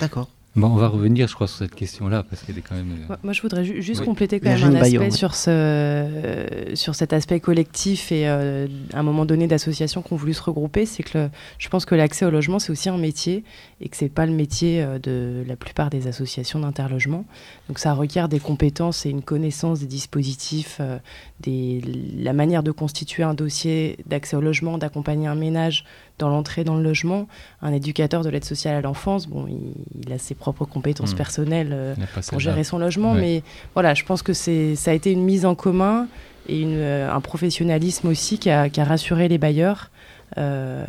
[0.00, 0.28] D'accord.
[0.54, 3.06] Bon, on va revenir, je crois, sur cette question-là, parce qu'elle est quand même...
[3.10, 4.06] euh, Moi, je voudrais ju- juste Oui.
[4.06, 8.66] compléter quand même un aspect Bayon, sur, ce, euh, sur cet aspect collectif et euh,
[8.92, 10.84] à un moment donné d'associations qui ont voulu se regrouper.
[10.84, 13.44] C'est que le- je pense que l'accès au logement, c'est aussi un métier
[13.80, 17.24] et que c'est pas le métier euh, de la plupart des associations d'interlogement.
[17.68, 20.98] Donc ça requiert des compétences et une connaissance des dispositifs, euh,
[21.40, 21.80] des,
[22.18, 25.86] la manière de constituer un dossier d'accès au logement, d'accompagner un ménage
[26.18, 27.26] dans l'entrée dans le logement.
[27.62, 29.72] Un éducateur de l'aide sociale à l'enfance, bon, il,
[30.06, 31.16] il a ses propres compétences Hmm.
[31.16, 31.94] personnelles euh,
[32.28, 33.42] pour gérer son logement, mais
[33.74, 36.06] voilà, je pense que c'est, ça a été une mise en commun
[36.48, 39.90] et une, euh, un professionnalisme aussi qui a, qui a rassuré les bailleurs
[40.38, 40.84] euh,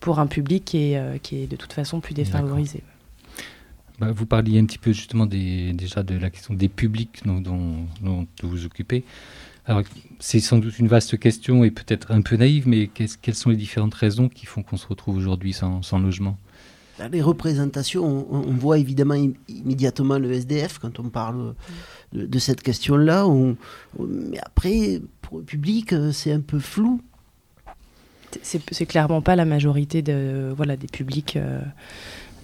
[0.00, 2.82] pour un public qui est, qui est de toute façon plus défavorisé.
[4.00, 7.40] Bah, vous parliez un petit peu justement des, déjà de la question des publics dont,
[7.40, 9.04] dont, dont vous vous occupez.
[9.66, 9.82] Alors,
[10.18, 13.50] c'est sans doute une vaste question et peut-être un peu naïve, mais qu'est-ce- quelles sont
[13.50, 16.36] les différentes raisons qui font qu'on se retrouve aujourd'hui sans, sans logement?
[16.98, 21.54] Dans les représentations, on, on voit évidemment im- immédiatement le SDF quand on parle
[22.12, 23.26] de, de cette question-là.
[23.26, 23.56] on-
[23.98, 27.00] on- mais après, pour le public, euh, c'est un peu flou.
[28.42, 31.60] C'est, c'est clairement pas la majorité de, voilà, des publics euh,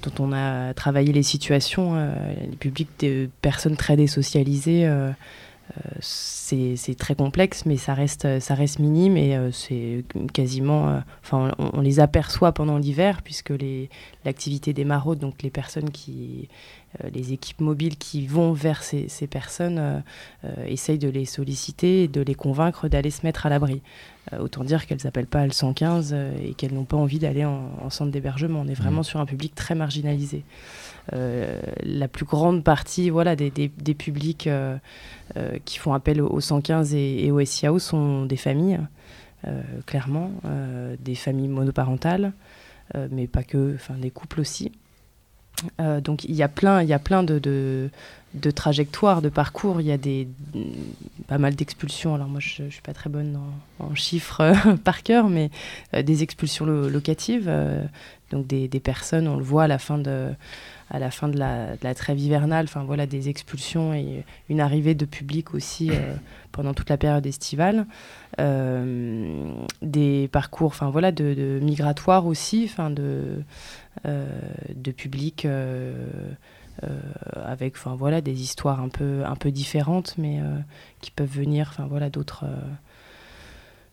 [0.02, 1.96] dont on a travaillé les situations.
[1.96, 2.12] euh,
[2.48, 5.10] les publics de personnes très désocialisées, euh,
[6.00, 10.88] c'est, très complexe, mais ça reste, ça reste minime et euh, c'est quasiment.
[10.88, 11.00] euh,
[11.32, 13.52] on, on les aperçoit pendant l'hiver puisque
[14.24, 16.48] l'activité des maraudes, donc les personnes qui.
[17.04, 19.98] Euh, les équipes mobiles qui vont vers ces, ces personnes euh,
[20.44, 23.80] euh, essayent de les solliciter et de les convaincre d'aller se mettre à l'abri.
[24.38, 27.70] Autant dire qu'elles n'appellent pas le 115 euh, et qu'elles n'ont pas envie d'aller en,
[27.82, 28.60] en centre d'hébergement.
[28.60, 29.04] On est vraiment Mhm.
[29.04, 30.44] sur un public très marginalisé.
[31.14, 34.76] Euh, la plus grande partie voilà, des, des- des publics euh,
[35.36, 38.78] euh, qui font appel au, au 115 et, et au SIAO sont des familles,
[39.86, 40.30] clairement,
[41.00, 42.32] des familles monoparentales,
[43.10, 44.70] mais pas que, enfin des couples aussi.
[45.80, 47.38] Euh, donc il y a plein, il y a plein de,
[48.34, 49.80] de, trajectoires, de parcours.
[49.80, 50.28] Il y a des
[51.26, 52.14] pas mal d'expulsions.
[52.14, 53.38] Alors moi je, je suis pas très bonne
[53.78, 54.52] en, chiffres
[54.84, 55.50] par cœur, mais
[55.94, 57.46] euh, des expulsions lo- locatives.
[57.48, 57.84] euh,
[58.30, 60.28] donc des, des personnes, on le voit à la fin de
[60.92, 64.60] à la fin de la, de la trêve hivernale, enfin voilà des expulsions et une
[64.60, 65.90] arrivée de public aussi
[66.52, 67.86] pendant toute la période estivale,
[68.38, 73.42] Euh, des parcours, enfin voilà de, migratoires aussi, enfin de
[74.06, 74.26] euh,
[74.74, 76.06] de public euh,
[77.44, 80.40] avec enfin voilà des histoires un peu un peu différentes, mais
[81.02, 82.46] qui peuvent venir, enfin voilà d'autres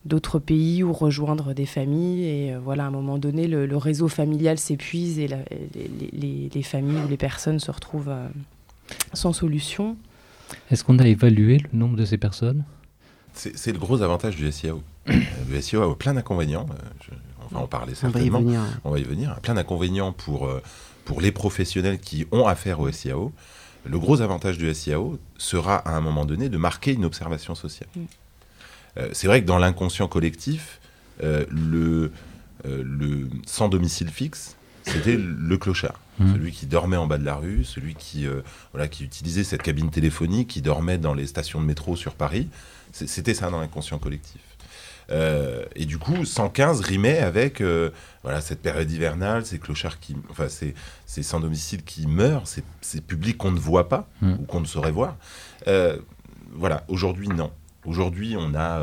[0.04, 2.24] d'autres pays ou rejoindre des familles.
[2.24, 5.36] Et voilà, à un moment donné, le, réseau familial s'épuise et les,
[5.74, 8.14] les- les- les familles ou les personnes se retrouvent
[9.12, 9.96] sans solution.
[10.70, 12.64] Est-ce qu'on a évalué le nombre de ces personnes?
[13.34, 14.82] C'est le gros avantage du SIAO.
[15.08, 15.12] Euh,
[15.50, 16.66] le SIAO a plein d'inconvénients.
[16.70, 17.14] euh,
[17.50, 18.40] on va en parler On va y certainement.
[18.40, 18.60] venir.
[18.84, 19.38] On va y venir.
[19.40, 20.60] Plein d'inconvénients pour, euh,
[21.04, 23.32] pour les professionnels qui ont affaire au SIAO.
[23.86, 27.88] Le gros avantage du SIAO sera à un moment donné de marquer une observation sociale.
[27.96, 28.00] Mm.
[28.98, 30.80] Euh, c'est vrai que dans l'inconscient collectif,
[31.22, 32.12] euh, le,
[32.66, 34.56] euh, le sans domicile fixe,
[34.88, 35.98] c'était le clochard.
[36.18, 36.32] Mhm.
[36.34, 38.40] Celui qui dormait en bas de la rue, celui qui, euh,
[38.72, 42.48] voilà, qui utilisait cette cabine téléphonique, qui dormait dans les stations de métro sur Paris.
[42.92, 44.40] C'était ça dans l'inconscient collectif.
[45.10, 47.90] Euh, et du coup, 115 rimait avec euh,
[48.22, 50.16] voilà, cette période hivernale, ces clochards qui.
[50.30, 50.74] Enfin, ces,
[51.06, 54.32] ces sans domicile qui meurent, ces, ces publics qu'on ne voit pas Mm.
[54.34, 55.16] ou qu'on ne saurait voir.
[56.52, 57.52] Voilà, aujourd'hui, non.
[57.84, 58.82] Aujourd'hui, on a,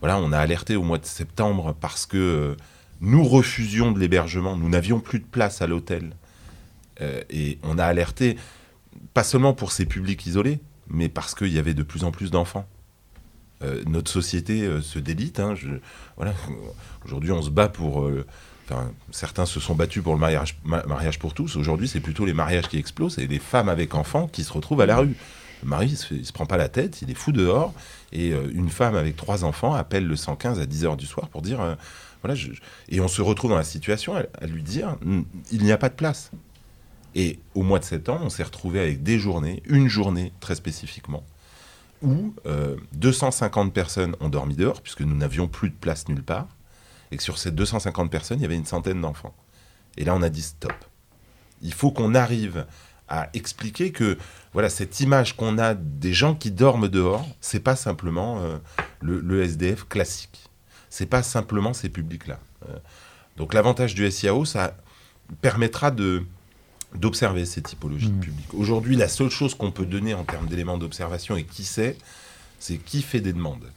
[0.00, 2.56] voilà, on a alerté au mois de septembre parce que
[3.04, 6.14] nous refusions de l'hébergement, nous n'avions plus de place à l'hôtel.
[7.00, 8.36] Euh, et on a alerté,
[9.14, 12.30] pas seulement pour ces publics isolés, mais parce qu'il y avait de plus en plus
[12.30, 12.66] d'enfants.
[13.62, 15.40] Euh, notre société euh, se délite.
[15.40, 15.54] hein.
[17.04, 18.10] Aujourd'hui, on se bat pour.
[18.64, 21.56] enfin, certains se sont battus pour le mariage, ma- mariage pour tous.
[21.56, 24.80] Aujourd'hui, c'est plutôt les mariages qui explosent et les femmes avec enfants qui se retrouvent
[24.80, 25.14] à la rue.
[25.62, 27.72] Le mari, il se, se prend pas la tête, il est fou dehors.
[28.12, 31.76] Et une femme avec trois enfants appelle le 115 à 10h du soir pour dire
[32.88, 34.96] et on se retrouve dans la situation à, lui dire
[35.50, 36.30] il n'y a pas de place.
[37.14, 41.24] Et au mois de septembre, on s'est retrouvé avec des journées, une journée très spécifiquement,
[42.02, 46.48] où euh, 250 personnes ont dormi dehors, puisque nous n'avions plus de place nulle part,
[47.12, 49.34] et que sur ces 250 personnes, il y avait une centaine d'enfants.
[49.96, 50.74] Et là, on a dit stop.
[51.62, 52.66] Il faut qu'on arrive
[53.06, 54.18] à expliquer que
[54.52, 58.58] voilà cette image qu'on a des gens qui dorment dehors, c'est pas simplement euh,
[59.02, 60.43] le SDF classique.
[60.94, 62.38] C'est pas simplement ces publics-là.
[62.68, 62.76] Euh,
[63.36, 64.76] donc l'avantage du SIAO, ça
[65.42, 66.22] permettra de
[66.94, 68.54] d'observer ces typologies de publics.
[68.54, 71.98] Aujourd'hui, la seule chose qu'on peut donner en termes d'éléments d'observation et qui sait,
[72.60, 73.72] c'est qui fait des demandes.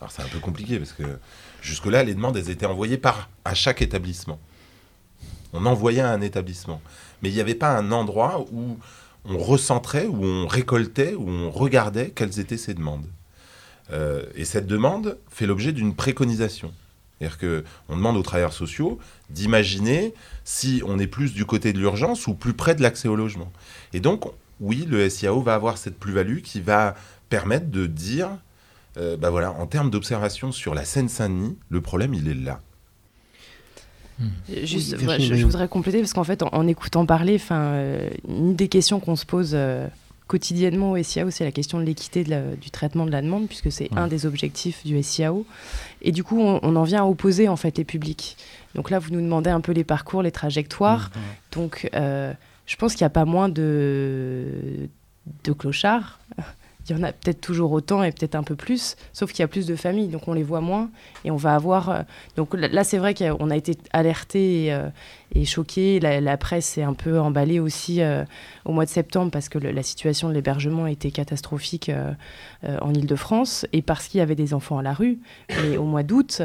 [0.00, 1.18] Alors c'est un peu compliqué parce que
[1.60, 4.40] jusque-là, les demandes, elles étaient envoyées par à chaque établissement.
[5.52, 6.80] On envoyait à un établissement.
[7.20, 8.78] Mais il n'y avait pas un endroit où
[9.26, 13.04] on recentrait, où on récoltait, où on regardait quelles étaient ces demandes.
[13.90, 16.72] Euh, et cette demande fait l'objet d'une préconisation.
[17.18, 18.98] C'est-à-dire qu'on demande aux travailleurs sociaux
[19.30, 23.16] d'imaginer si on est plus du côté de l'urgence ou plus près de l'accès au
[23.16, 23.50] logement.
[23.92, 24.24] Et donc,
[24.60, 26.94] oui, le SIAO va avoir cette plus-value qui va
[27.28, 28.28] permettre de dire,
[28.96, 32.60] euh, bah voilà, en termes d'observation sur la Seine-Saint-Denis, le problème, il est là.
[34.48, 37.60] Juste, Oui, ouais, Virginie je, voudrais compléter parce qu'en fait, en, en écoutant parler, enfin,
[37.60, 39.86] euh, une des questions qu'on se pose euh,
[40.28, 43.88] quotidiennement au SIAO, c'est la question de l'équité du traitement de la demande, puisque c'est
[43.96, 45.44] un des objectifs du SIAO.
[46.02, 48.36] Et du coup, on, on en vient à opposer en fait les publics.
[48.74, 51.10] Donc là, vous nous demandez un peu les parcours, les trajectoires.
[51.50, 52.32] Donc, euh,
[52.66, 54.88] je pense qu'il n'y a pas moins de,
[55.44, 56.20] de clochards.
[56.88, 59.44] Il y en a peut-être toujours autant et peut-être un peu plus, sauf qu'il y
[59.44, 60.90] a plus de familles, donc on les voit moins
[61.24, 61.90] et on va avoir.
[61.90, 62.02] euh,
[62.36, 64.88] donc là, c'est vrai qu'on a été alerté et, euh,
[65.34, 66.00] et choqué.
[66.00, 68.24] La, la presse s'est un peu emballée aussi euh,
[68.64, 72.12] au mois de septembre parce que le- la situation de l'hébergement était catastrophique euh,
[72.80, 75.18] en Ile-de-France et parce qu'il y avait des enfants à la rue.
[75.62, 76.42] Mais au mois d'août,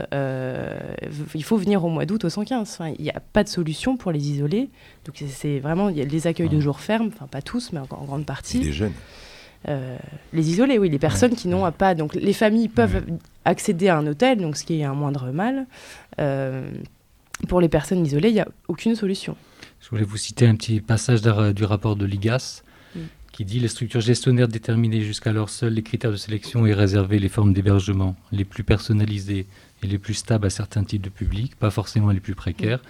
[1.36, 2.62] il faut venir au mois d'août au 115.
[2.62, 4.70] Enfin, il n'y a pas de solution pour les isoler.
[5.06, 7.80] Donc c'est- vraiment il y a les accueils de jour fermes, enfin pas tous, mais
[7.80, 8.58] en, en grande partie.
[8.58, 8.94] Et les jeunes.
[9.68, 9.98] Euh,
[10.34, 11.96] les isolés, oui, les personnes qui n'ont pas.
[11.96, 13.04] Donc les familles peuvent
[13.46, 15.66] accéder à un hôtel, donc ce qui est un moindre mal.
[16.20, 16.70] Euh,
[17.48, 19.36] pour les personnes isolées, il n'y a aucune solution.
[19.82, 22.64] Je voulais vous citer un petit passage du rapport de l'IGAS
[22.96, 23.00] Mm.
[23.32, 27.30] qui dit les structures gestionnaires déterminaient jusqu'alors seuls les critères de sélection et réservaient les
[27.30, 29.48] formes d'hébergement les plus personnalisées
[29.82, 32.82] et les plus stables à certains types de publics, pas forcément les plus précaires.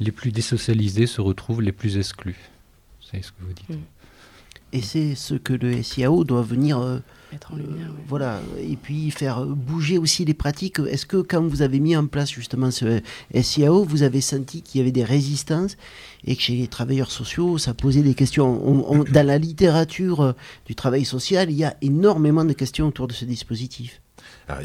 [0.00, 2.36] Les plus désocialisés se retrouvent les plus exclus.
[3.00, 3.78] C'est ce que vous dites.
[4.74, 6.98] Et c'est ce que le SIAO doit venir euh,
[7.30, 7.90] mettre en lumière.
[8.08, 10.80] Voilà, et puis faire bouger aussi les pratiques.
[10.80, 13.00] Est-ce que quand vous avez mis en place justement ce
[13.40, 15.76] SIAO, vous avez senti qu'il y avait des résistances
[16.24, 18.48] et que chez les travailleurs sociaux, ça posait des questions?
[18.68, 20.32] On- on- Dans la littérature euh,
[20.66, 24.00] du travail social, il y a énormément de questions autour de ce dispositif.
[24.48, 24.62] Alors,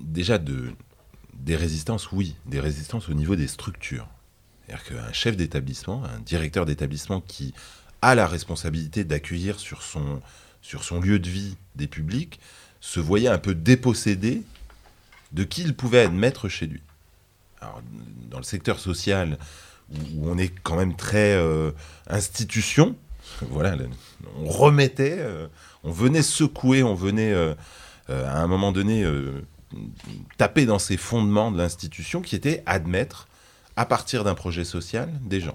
[0.00, 0.70] déjà, de,
[1.34, 4.06] des résistances, oui, des résistances au niveau des structures.
[4.66, 7.52] C'est-à-dire qu'un chef d'établissement, un directeur d'établissement qui
[8.02, 10.20] a la responsabilité d'accueillir sur son,
[10.62, 12.40] sur son lieu de vie des publics,
[12.80, 14.42] se voyait un peu dépossédé
[15.32, 16.82] de qui il pouvait maître chez lui.
[18.30, 19.38] Dans le secteur social,
[19.90, 21.72] où, on est quand même très euh,
[22.08, 22.96] institution,
[23.50, 23.76] voilà,
[24.36, 25.48] on remettait, euh,
[25.84, 27.54] on venait secouer, on venait euh,
[28.08, 29.04] à un moment donné
[30.38, 33.28] taper dans ces fondements de l'institution qui était admettre,
[33.76, 35.54] à partir d'un projet social, des gens.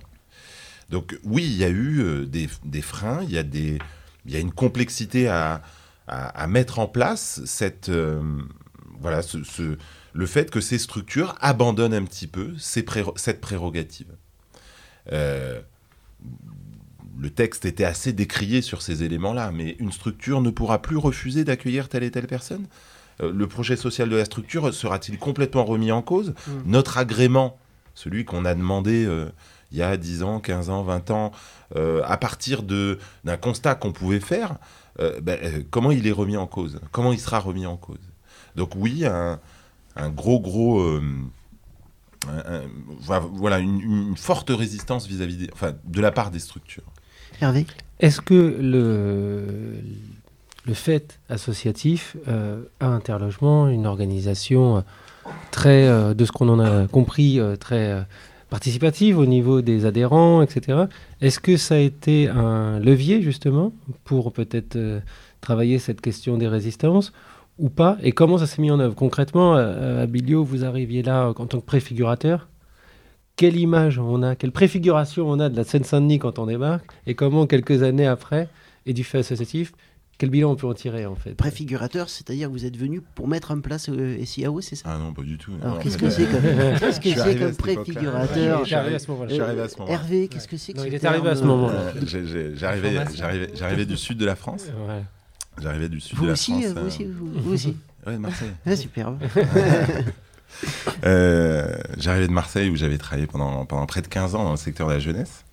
[0.90, 3.80] Donc oui, il y a eu euh, des, des freins, il y a, des,
[4.26, 5.62] il y a une complexité à,
[6.08, 8.22] à- à mettre en place cette, euh,
[9.00, 9.78] voilà, ce, ce-
[10.14, 14.08] le fait que ces structures abandonnent un petit peu ces cette prérogative.
[15.12, 15.60] Euh,
[17.20, 21.44] le texte était assez décrié sur ces éléments-là, mais une structure ne pourra plus refuser
[21.44, 22.66] d'accueillir telle et telle personne.
[23.22, 26.34] Le projet social de la structure sera-t-il complètement remis en cause?
[26.48, 26.52] Mm.
[26.66, 27.58] Notre agrément,
[27.94, 29.30] celui qu'on a demandé euh,
[29.74, 31.32] il y a 10 ans, 15 ans, 20 ans,
[31.76, 34.56] euh, à partir de- d'un constat qu'on pouvait faire,
[35.00, 36.80] euh, ben, euh, comment il est remis en cause?
[36.92, 37.98] Comment il sera remis en cause?
[38.56, 39.40] Donc oui, un,
[39.96, 40.80] un gros, gros...
[40.80, 41.02] euh,
[42.28, 42.56] un-
[43.10, 46.84] un- voilà, une, une forte résistance vis-à-vis des- enfin, de la part des structures.
[47.42, 47.66] Hervé?
[48.00, 49.76] Est-ce que le,
[50.66, 54.84] le fait associatif euh, à Interlogement, une organisation
[55.52, 58.02] très, euh, de ce qu'on en a compris, très euh,
[58.54, 60.84] participative au niveau des adhérents, etc.,
[61.22, 65.00] est-ce que ça a été un levier justement pour peut-être euh,
[65.42, 67.14] travailler cette question des résistances
[67.58, 67.98] ou pas?
[68.04, 68.94] Et comment ça s'est mis en œuvre?
[68.94, 72.48] Concrètement, euh, Abilio, vous arriviez là en tant que préfigurateur.
[73.38, 77.16] Quelle image on a, quelle préfiguration on a de la Seine-Saint-Denis quand on débarque, et
[77.16, 78.50] comment quelques années après,
[78.86, 79.74] et du fait associatif,
[80.18, 83.28] quel bilan on peut en tirer en fait Préfigurateur, c'est-à-dire que vous êtes venu pour
[83.28, 84.84] mettre en place euh, SIAO, c'est ça?
[84.94, 85.52] Ah non, pas du tout.
[85.62, 88.60] Alors qu'est-ce que c'est comme, euh, qu'est-ce que c'est comme préfigurateur?
[88.62, 89.92] Je suis arrivé à ce moment-là.
[89.92, 91.74] Hervé, qu'est-ce que c'est que il est arrivé à ce moment-là.
[91.80, 93.18] euh, Euh, J'arrivais Information.
[93.18, 94.66] j'arrivais- j'arrivais du sud de la France.
[94.88, 95.02] Ouais.
[95.62, 96.66] J'arrivais du sud Vous de la aussi, France.
[96.66, 97.78] euh, vous euh, aussi, vous, vous aussi.
[98.06, 98.52] Ouais, de Marseille.
[98.66, 99.18] Ah, superbe.
[101.06, 104.58] Euh, J'arrivais de Marseille où j'avais travaillé pendant, pendant près de 15 ans dans le
[104.58, 105.53] secteur de la jeunesse, euh,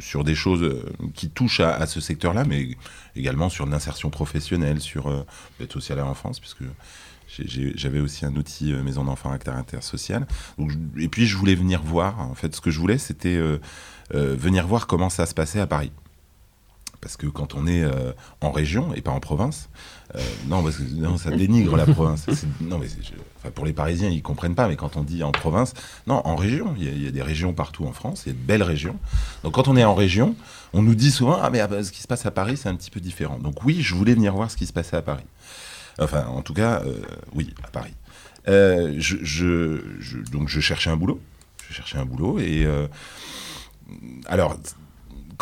[0.00, 0.84] sur des choses euh,
[1.14, 2.76] qui touchent à, ce secteur-là, mais
[3.16, 5.24] également sur l'insertion professionnelle, sur euh,
[5.58, 6.64] l'aide sociale à l'enfance, puisque
[7.74, 10.26] j'avais aussi un outil euh, maison d'enfants à caractère social.
[10.98, 13.58] Et puis je voulais venir voir, en fait, ce que je voulais, c'était euh,
[14.14, 15.92] euh, venir voir comment ça se passait à Paris.
[17.02, 19.68] Parce que quand on est euh, en région et pas en province,
[20.14, 20.84] euh, non, parce que
[21.18, 22.26] ça dénigre la province.
[22.60, 22.86] Non, mais
[23.50, 24.68] pour les Parisiens, ils comprennent pas.
[24.68, 25.74] Mais quand on dit en province,
[26.06, 28.22] non, en région, il y, a- des régions partout en France.
[28.24, 28.94] Il y a de belles régions.
[29.42, 30.36] Donc quand on est en région,
[30.74, 32.68] on nous dit souvent ah mais ah, bah, ce qui se passe à Paris, c'est
[32.68, 33.40] un petit peu différent.
[33.40, 35.26] Donc oui, je voulais venir voir ce qui se passait à Paris.
[35.98, 37.00] Enfin, en tout cas, euh,
[37.34, 37.94] oui, à Paris.
[38.46, 39.80] Je,
[40.30, 41.20] donc je cherchais un boulot.
[41.68, 42.64] Je cherchais un boulot et
[44.26, 44.56] alors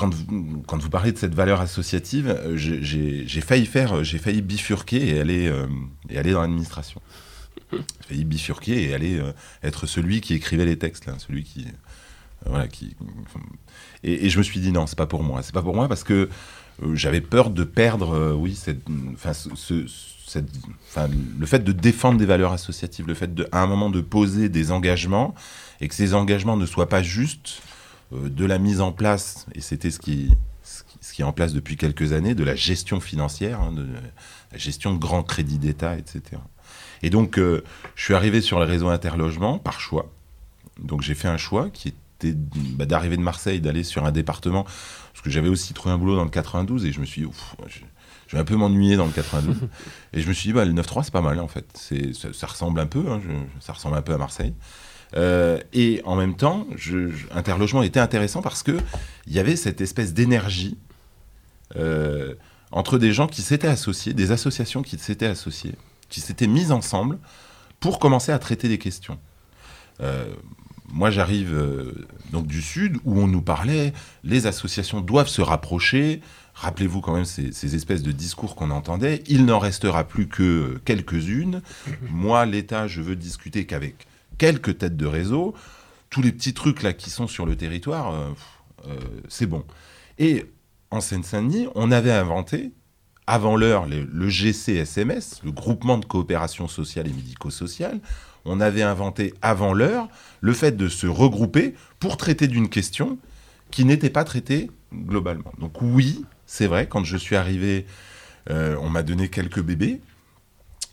[0.01, 5.21] quand vous, parlez de cette valeur associative, euh, j'ai- failli faire, j'ai failli bifurquer et
[5.21, 5.67] aller, euh,
[6.09, 7.03] et aller dans l'administration.
[7.73, 7.79] J'ai
[8.09, 9.33] failli bifurquer et aller euh,
[9.63, 12.97] être celui qui écrivait les textes, celui qui, euh, voilà, qui.
[14.03, 15.43] Et, je me suis dit non, c'est pas pour moi.
[15.43, 16.31] C'est pas pour moi parce que
[16.83, 18.59] euh, j'avais peur de perdre, euh, oui,
[19.13, 19.33] enfin,
[21.39, 24.73] le fait de défendre des valeurs associatives, le fait à un moment de poser des
[24.73, 25.35] engagements
[25.83, 27.70] et que ces engagements ne soient pas juste euh,
[28.13, 30.31] de la mise en place, et c'était ce qui,
[30.63, 33.73] ce qui, ce qui est en place depuis quelques années, de la gestion financière, hein,
[33.73, 33.87] de
[34.53, 36.23] la gestion de grands crédits d'État, etc.
[37.03, 37.63] Et donc, euh,
[37.95, 40.11] je suis arrivé sur le réseau Interlogement par choix.
[40.83, 44.65] Donc, j'ai fait un choix qui était bah, d'arriver de Marseille, d'aller sur un département,
[44.65, 47.27] parce que j'avais aussi trouvé un boulot dans le 92, et je me suis dit,
[47.27, 47.81] Ouf, je,
[48.27, 49.57] je vais un peu m'ennuyer dans le 92.
[50.13, 51.67] et je me suis dit, bah, le 9-3, c'est pas mal, en fait.
[51.75, 54.55] C'est, ça, ça ressemble un peu, hein, je- ça ressemble un peu à Marseille.
[55.17, 58.79] Euh, et en même temps, je, Interlogement était intéressant parce que
[59.27, 60.79] il y avait cette espèce d'énergie
[61.77, 62.35] euh,
[62.71, 65.75] entre des gens qui s'étaient associés, des associations qui s'étaient associées,
[66.09, 67.19] qui s'étaient mises ensemble
[67.81, 69.19] pour commencer à traiter des questions.
[70.01, 70.33] Euh,
[70.93, 71.57] moi, j'arrive
[72.33, 73.93] donc du Sud où on nous parlait,
[74.25, 76.21] les associations doivent se rapprocher.
[76.55, 79.23] Rappelez-vous quand même ces, ces espèces de discours qu'on entendait.
[79.29, 81.63] Il n'en restera plus que quelques-unes.
[82.11, 84.09] Moi, l'État, je veux discuter qu'avec
[84.41, 85.55] quelques têtes de réseau.
[86.09, 88.31] Tous les petits trucs là qui sont sur le territoire, euh,
[88.89, 88.97] euh,
[89.29, 89.65] c'est bon.
[90.19, 90.47] Et
[90.91, 92.73] en Seine-Saint-Denis, on avait inventé,
[93.27, 98.01] avant l'heure, le, GCSMS, le groupement de coopération sociale et médico-sociale.
[98.47, 100.09] On avait inventé avant l'heure
[100.41, 103.19] le fait de se regrouper pour traiter d'une question
[103.71, 105.53] qui n'était pas traitée globalement.
[105.59, 107.85] Donc oui, c'est vrai, quand je suis arrivé,
[108.49, 110.01] euh, on m'a donné quelques bébés,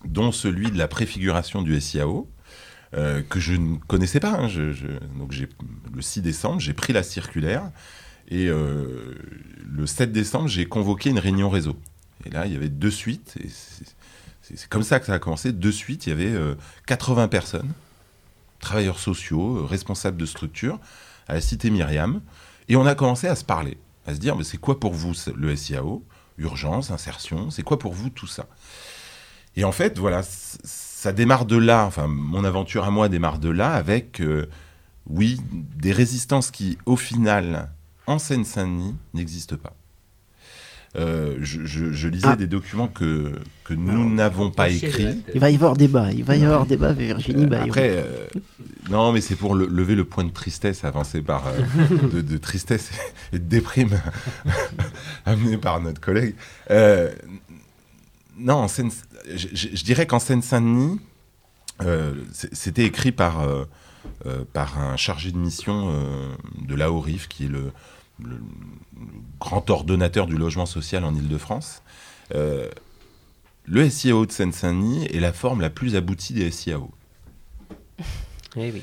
[0.04, 2.28] dont celui de la préfiguration du SIAO.
[2.94, 4.32] Euh, que je ne connaissais pas.
[4.40, 4.48] hein.
[5.18, 7.70] Donc le 6 décembre, j'ai pris la circulaire
[8.30, 9.16] et euh,
[9.66, 11.78] le 7 décembre, j'ai convoqué une réunion réseau.
[12.26, 13.36] Et là, il y avait deux suites.
[13.48, 15.52] C'est- comme ça que ça a commencé.
[15.52, 17.70] De suite, il y avait euh, 80 personnes,
[18.60, 20.80] travailleurs sociaux, euh, responsables de structures,
[21.28, 22.22] à la cité Myriam.
[22.70, 25.14] Et on a commencé à se parler, à se dire, mais c'est quoi pour vous
[25.36, 26.04] le SIAO
[26.38, 28.48] Urgence, insertion, c'est quoi pour vous tout ça?
[29.58, 30.22] Et en fait, voilà,
[31.00, 34.48] ça démarre de là, enfin, mon aventure à moi démarre de là, avec, euh,
[35.08, 37.70] oui, des résistances qui, au final,
[38.08, 39.76] en Seine-Saint-Denis, n'existent pas.
[40.98, 42.36] Euh, je, je- je lisais Ah.
[42.36, 43.34] des documents que,
[43.64, 45.22] que nous n'avons pas écrits.
[45.36, 47.62] Il va y avoir débat, il va y avoir débat, Virginie Euh.
[47.66, 48.26] Après, euh,
[48.90, 51.52] non, mais c'est pour le- lever le point de tristesse avancé par euh,
[52.12, 52.90] de, de tristesse
[53.34, 54.00] et de déprime
[55.28, 56.34] amené par notre collègue.
[58.38, 58.92] Non, en Seine-
[59.30, 61.00] je, je- je dirais qu'en Seine-Saint-Denis,
[61.82, 63.66] euh, c'était écrit par euh,
[64.26, 67.72] euh, par un chargé de mission euh, de l'AORIF, qui est le,
[68.24, 68.30] le-
[68.98, 69.08] le
[69.40, 71.82] grand ordonnateur du logement social en Ile-de-France.
[73.70, 76.92] Le SIAO de Seine-Saint-Denis est la forme la plus aboutie des SIAO.
[78.56, 78.82] Eh oui.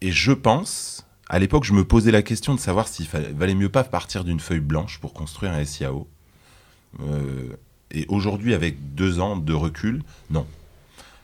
[0.00, 3.68] Et je pense, à l'époque, je me posais la question de savoir s'il valait mieux
[3.70, 6.06] pas partir d'une feuille blanche pour construire un SIAO.
[7.00, 7.56] Euh,
[7.90, 10.46] et aujourd'hui, avec deux ans de recul, non.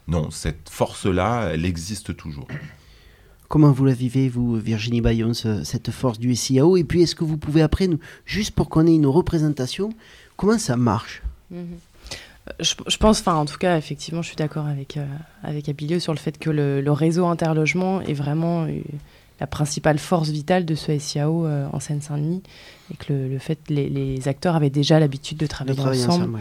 [0.09, 2.47] Non, cette force-là, elle existe toujours.
[3.49, 7.15] Comment vous la vivez, vous, Virginie Bayon, ce- cette force du SIAO Et puis, est-ce
[7.15, 9.91] que vous pouvez, après, nous, juste pour qu'on ait une représentation,
[10.37, 11.23] comment ça marche?
[11.51, 11.59] Mhm.
[12.49, 15.07] Euh, Je, je pense, enfin, en tout cas, effectivement, je suis d'accord avec, euh,
[15.43, 18.83] avec Abilio sur le fait que le, le réseau interlogement est vraiment u-
[19.41, 22.43] la principale force vitale de ce SIAO en Seine-Saint-Denis
[22.93, 26.39] et que le, fait les, les, acteurs avaient déjà l'habitude de travailler, ensemble.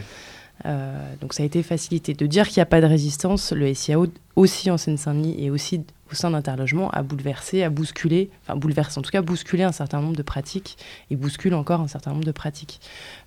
[1.19, 2.13] donc ça a été facilité.
[2.13, 5.81] De dire qu'il n'y a pas de résistance, le SIAO aussi en Seine-Saint-Denis et aussi
[6.13, 9.99] au sein d'Interlogement a bouleversé, a bousculé, enfin bouleversé en tout cas bousculé un certain
[9.99, 10.77] nombre de pratiques
[11.09, 12.79] et bouscule encore un certain nombre de pratiques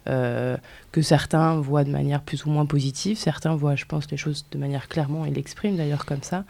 [0.09, 0.57] euh,
[0.93, 4.47] que certains voient de manière plus ou moins positive, certains voient, je pense, les choses
[4.53, 6.45] de manière clairement, et l'expriment d'ailleurs comme ça,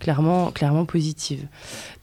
[0.00, 1.46] clairement, clairement positive.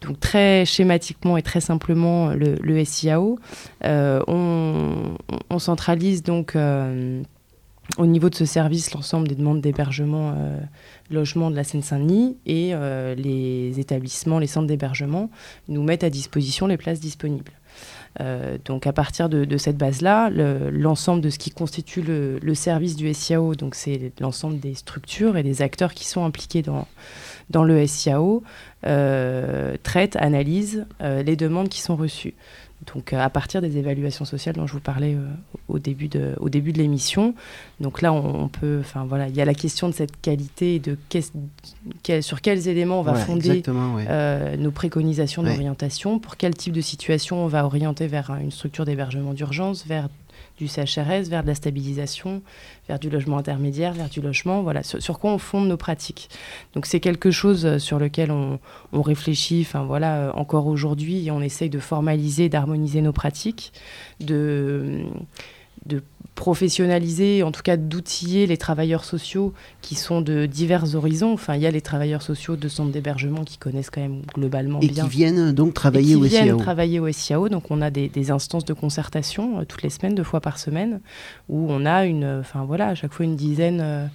[0.02, 3.40] Donc très schématiquement et très simplement, le, SIAO,
[3.84, 7.22] euh, on, centralise donc euh,
[7.98, 10.36] au niveau de ce service l'ensemble des demandes d'hébergement
[11.10, 15.30] logement de la Seine-Saint-Denis et euh, les établissements, les centres d'hébergement
[15.68, 17.52] nous mettent à disposition les places disponibles.
[18.20, 23.14] Euh, donc à partir de, cette base-là, l'ensemble de ce qui constitue le, service du
[23.14, 28.44] SIAO, donc c'est l'ensemble des structures et des acteurs qui sont impliqués dans, le SIAO,
[28.86, 32.34] euh, traite, analyse euh, les demandes qui sont reçues.
[32.94, 35.28] Donc à partir des évaluations sociales dont je vous parlais euh,
[35.68, 37.36] au début de, au début de l'émission.
[37.80, 40.80] Donc là, on, peut, enfin voilà, il y a la question de cette qualité et
[40.80, 40.98] de
[42.22, 47.44] sur quels éléments on va fonder euh, nos préconisations d'orientation, pour quel type de situation
[47.44, 50.08] on va orienter vers une structure d'hébergement d'urgence, vers
[50.60, 52.42] du CHRS vers de la stabilisation,
[52.88, 54.62] vers du logement intermédiaire, vers du logement.
[54.62, 56.30] Voilà, sur, quoi on fonde nos pratiques.
[56.76, 58.60] Donc c'est quelque chose euh, sur lequel on,
[59.02, 63.72] réfléchit, enfin voilà, euh, encore aujourd'hui, on essaye de formaliser, d'harmoniser nos pratiques,
[64.20, 65.06] de,
[65.86, 66.04] de
[66.40, 71.34] professionnaliser, en tout cas d'outiller les travailleurs sociaux qui sont de divers horizons.
[71.34, 74.80] Enfin, il y a les travailleurs sociaux de centres d'hébergement qui connaissent quand même globalement
[74.80, 74.90] bien.
[74.90, 76.44] Et qui viennent donc travailler au SIAO.
[76.44, 77.50] viennent travailler au SIAO.
[77.50, 81.02] Donc, on a des, instances de concertation euh, toutes les semaines, deux fois par semaine,
[81.50, 84.06] où on a une, enfin voilà, à chaque fois une dizaine, euh,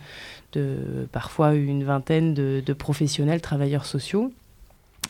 [0.55, 4.33] de, parfois une vingtaine de professionnels travailleurs sociaux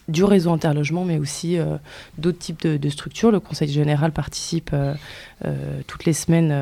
[0.08, 1.76] du réseau interlogement, mais aussi euh,
[2.18, 3.30] d'autres types de, structures.
[3.30, 4.94] Le Conseil général participe euh,
[5.44, 6.52] euh, toutes les semaines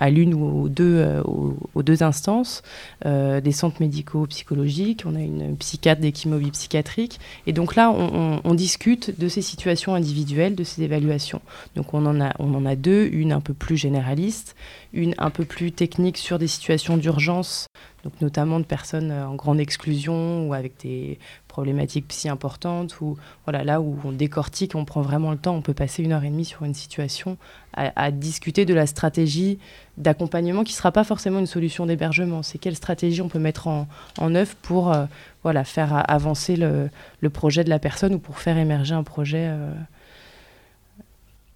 [0.00, 2.62] à l'une ou aux deux, aux, deux instances,
[3.04, 7.20] des centres médicaux psychologiques, on a une psychiatre d'équimobie psychiatrique.
[7.46, 11.42] Et donc là, on, discute de ces situations individuelles, de ces évaluations.
[11.74, 14.56] Donc on en, a, on en a deux, une un peu plus généraliste,
[14.92, 17.66] une un peu plus technique sur des situations d'urgence
[18.06, 21.18] donc notamment de personnes en grande exclusion ou avec des
[21.56, 25.62] problématiques si importantes, ou voilà, là où on décortique, on prend vraiment le temps, on
[25.62, 27.38] peut passer une heure et demie sur une situation
[27.72, 29.58] à, discuter de la stratégie
[29.96, 32.42] d'accompagnement qui ne sera pas forcément une solution d'hébergement.
[32.42, 33.86] C'est quelle stratégie on peut mettre en,
[34.34, 35.06] œuvre pour euh,
[35.44, 36.90] voilà, faire avancer le,
[37.20, 39.72] le, projet de la personne ou pour faire émerger un projet euh,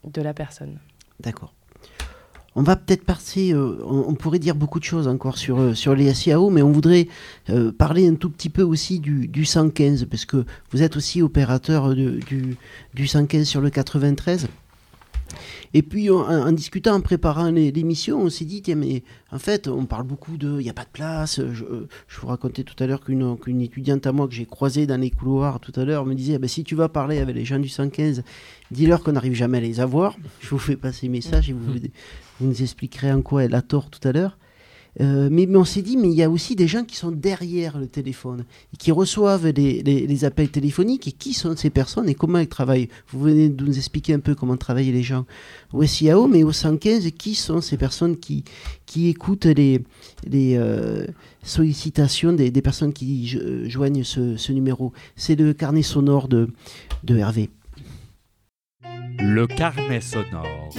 [0.05, 0.79] de la personne.
[1.21, 1.53] D'accord.
[2.57, 5.95] On va peut-être passer, euh, on, pourrait dire beaucoup de choses encore sur, euh, sur
[5.95, 7.07] les SIAO, mais on voudrait
[7.49, 11.23] euh, parler un tout petit peu aussi du, du 115, parce que vous êtes aussi
[11.23, 12.57] opérateur du,
[12.95, 14.49] du 115 sur le 93.
[15.75, 19.87] Et puis, en, discutant, en préparant l'émission, on s'est dit, tiens, mais en fait, on
[19.87, 21.41] parle beaucoup de, il n'y a pas de place.
[21.53, 25.11] Je, vous racontais tout à l'heure qu'une étudiante à moi que j'ai croisée dans les
[25.11, 27.61] couloirs tout à l'heure me disait, eh ben, si tu vas parler avec les gens
[27.61, 28.25] du 115,
[28.73, 30.17] dis-leur qu'on n'arrive jamais à les avoir.
[30.41, 31.79] Je vous fais passer le message et vous,
[32.41, 34.37] vous nous expliquerez en quoi elle a tort tout à l'heure.
[35.01, 37.79] Euh, mais, on s'est dit, mais il y a aussi des gens qui sont derrière
[37.79, 42.39] le téléphone, et qui reçoivent les, appels téléphoniques, et qui sont ces personnes et comment
[42.39, 42.89] elles travaillent?
[43.09, 45.27] Vous venez de nous expliquer un peu comment travaillent les gens
[45.73, 48.45] au SIAO, mais au 115, qui sont ces personnes qui,
[48.87, 49.83] qui écoutent les,
[50.27, 51.07] les euh,
[51.43, 53.39] sollicitations des, personnes qui
[53.69, 54.93] joignent ce, numéro?
[55.15, 56.49] C'est le carnet sonore de,
[57.05, 57.51] de Hervé.
[59.19, 60.71] Le carnet sonore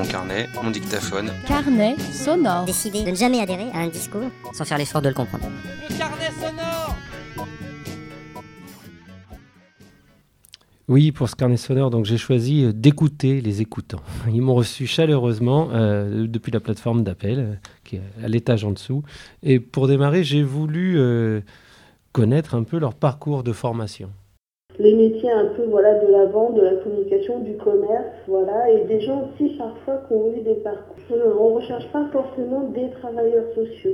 [0.00, 1.30] mon carnet, mon dictaphone.
[1.46, 2.64] Carnet sonore.
[2.64, 5.44] Décider de ne jamais adhérer à un discours sans faire l'effort de le comprendre.
[5.90, 6.96] Le carnet sonore
[10.88, 14.00] Oui, pour ce carnet sonore, donc j'ai choisi euh, d'écouter les écoutants.
[14.32, 18.70] Ils m'ont reçu chaleureusement euh, depuis la plateforme d'appel, euh, qui est à l'étage en
[18.70, 19.02] dessous.
[19.42, 20.98] Et pour démarrer, j'ai voulu
[22.12, 24.10] connaître un peu leur parcours de formation
[24.80, 28.84] les métiers un peu voilà, de la vente, de la communication, du commerce, voilà, et
[28.86, 30.96] des gens aussi parfois qui ont eu des parcours.
[31.10, 33.92] On ne recherche pas forcément des travailleurs sociaux.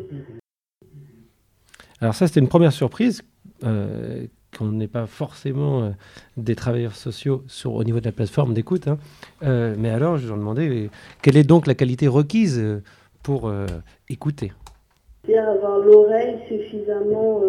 [2.01, 3.23] Alors ça, c'était une première surprise,
[3.65, 4.27] euh,
[4.57, 5.91] qu'on n'est pas forcément euh,
[6.37, 8.87] des travailleurs sociaux sur, au niveau de la plateforme d'écoute.
[8.87, 8.99] Hein.
[9.43, 10.89] Euh, mais alors, je leur demandais,
[11.21, 12.63] quelle est donc la qualité requise
[13.25, 13.53] pour
[14.09, 14.53] écouter?
[15.27, 17.41] C'est avoir l'oreille suffisamment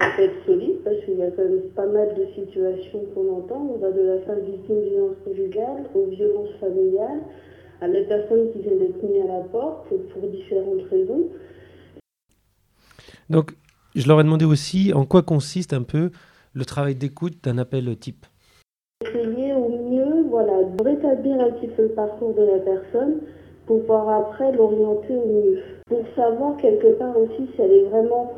[0.00, 3.74] être solide parce qu'il y a quand même pas mal de situations qu'on entend.
[3.74, 7.20] On va de la phase victime de violence conjugale aux violences familiales,
[7.80, 11.28] à la personne qui vient d'être mise à la porte pour différentes raisons.
[13.30, 13.52] Donc,
[13.94, 16.10] je leur ai demandé aussi en quoi consiste un peu
[16.52, 18.26] le travail d'écoute d'un appel type?
[19.02, 23.20] Essayer au mieux voilà, de rétablir un petit peu le parcours de la personne
[23.66, 25.58] pour pouvoir après l'orienter au mieux.
[25.86, 28.34] Pour savoir quelque part aussi si elle est vraiment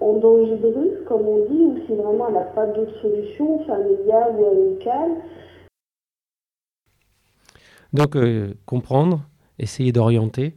[0.00, 3.64] en danger de rue, comme on dit, ou si vraiment elle n'a pas d'autre solution,
[3.66, 5.10] familiale ou amicale.
[7.92, 9.20] Donc euh, comprendre,
[9.58, 10.54] essayer d'orienter,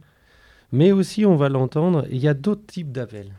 [0.72, 3.32] mais aussi on va l'entendre, il y a d'autres types d'appels.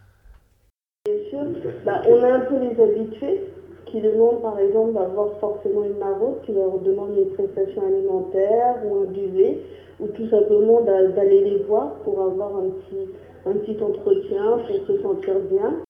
[1.06, 1.44] Bien sûr,
[1.86, 3.42] bah, on a un peu les habitués
[3.86, 9.04] qui demandent par exemple d'avoir forcément une maraude, qui leur demande une prestation alimentaire ou
[9.04, 9.60] un duvet,
[10.00, 13.10] ou tout simplement d'a- d'aller les voir pour avoir un petit,
[13.46, 15.82] un petit entretien, pour se sentir bien.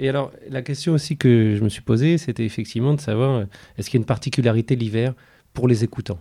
[0.00, 3.44] Et alors, la question aussi que je me suis posée, c'était effectivement de savoir, euh,
[3.76, 5.14] est-ce qu'il y a une particularité l'hiver
[5.54, 6.18] pour les écoutants?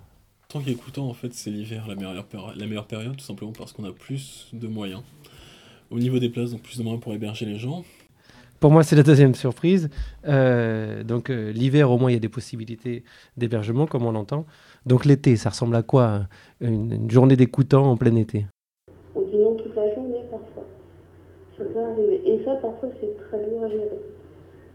[0.49, 2.25] En tant qu'écoutant, en fait, c'est l'hiver la meilleure,
[2.55, 5.03] la meilleure période, tout simplement parce qu'on a plus de moyens.
[5.91, 7.83] Au niveau des places, donc plus de moyens pour héberger les gens.
[8.59, 9.89] Pour moi, c'est la deuxième surprise.
[10.27, 13.03] Euh, donc, euh, l'hiver, au moins, il y a des possibilités
[13.35, 14.47] d'hébergement, comme on l'entend.
[14.87, 16.27] Donc, l'été, ça ressemble à quoi?
[16.61, 18.47] Une, une journée d'écoutants en plein été
[19.13, 20.65] On dit non toute la journée parfois.
[21.57, 22.21] Ça peut arriver.
[22.25, 23.99] Et ça, parfois, c'est très lourd à gérer.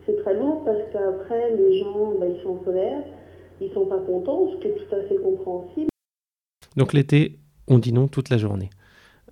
[0.05, 3.05] C'est très lourd parce qu'après, les gens, bah, ils sont en colère,
[3.61, 5.89] ils sont pas contents, ce qui est tout à fait compréhensible.
[6.77, 8.71] Donc, l'été, on dit non toute la journée.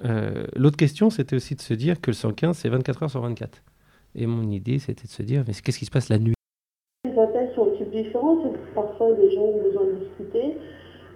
[0.04, 3.20] Euh, L'autre question, c'était aussi de se dire que le 115, c'est 24 heures sur
[3.20, 3.62] 24.
[4.14, 6.34] Et mon idée, c'était de se dire, mais qu'est-ce qui se passe la nuit?
[7.04, 8.38] Les appels sont de types différents.
[8.42, 10.56] C'est que Parfois, les gens ont besoin de discuter.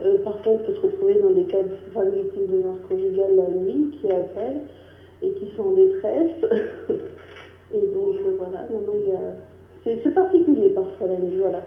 [0.02, 3.36] Euh, parfois, on peut se retrouver dans des cas de femmes victimes de violence conjugale
[3.36, 4.62] la nuit qui appellent
[5.22, 6.44] et qui sont en détresse.
[7.74, 9.34] et donc, euh, voilà, a...
[9.84, 11.62] c'est particulier parfois la nuit, voilà.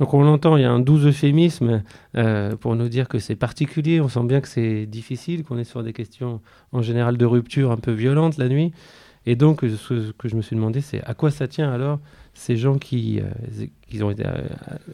[0.00, 1.82] Donc on l'entend, il y a un doux euphémisme
[2.16, 5.64] euh, pour nous dire que c'est particulier, on sent bien que c'est difficile, qu'on est
[5.64, 6.40] sur des questions
[6.72, 8.72] en général de rupture un peu violentes la nuit.
[9.26, 11.98] Et donc ce que je me suis demandé, c'est à quoi ça tient alors
[12.32, 14.24] ces gens qui, euh, qui ont été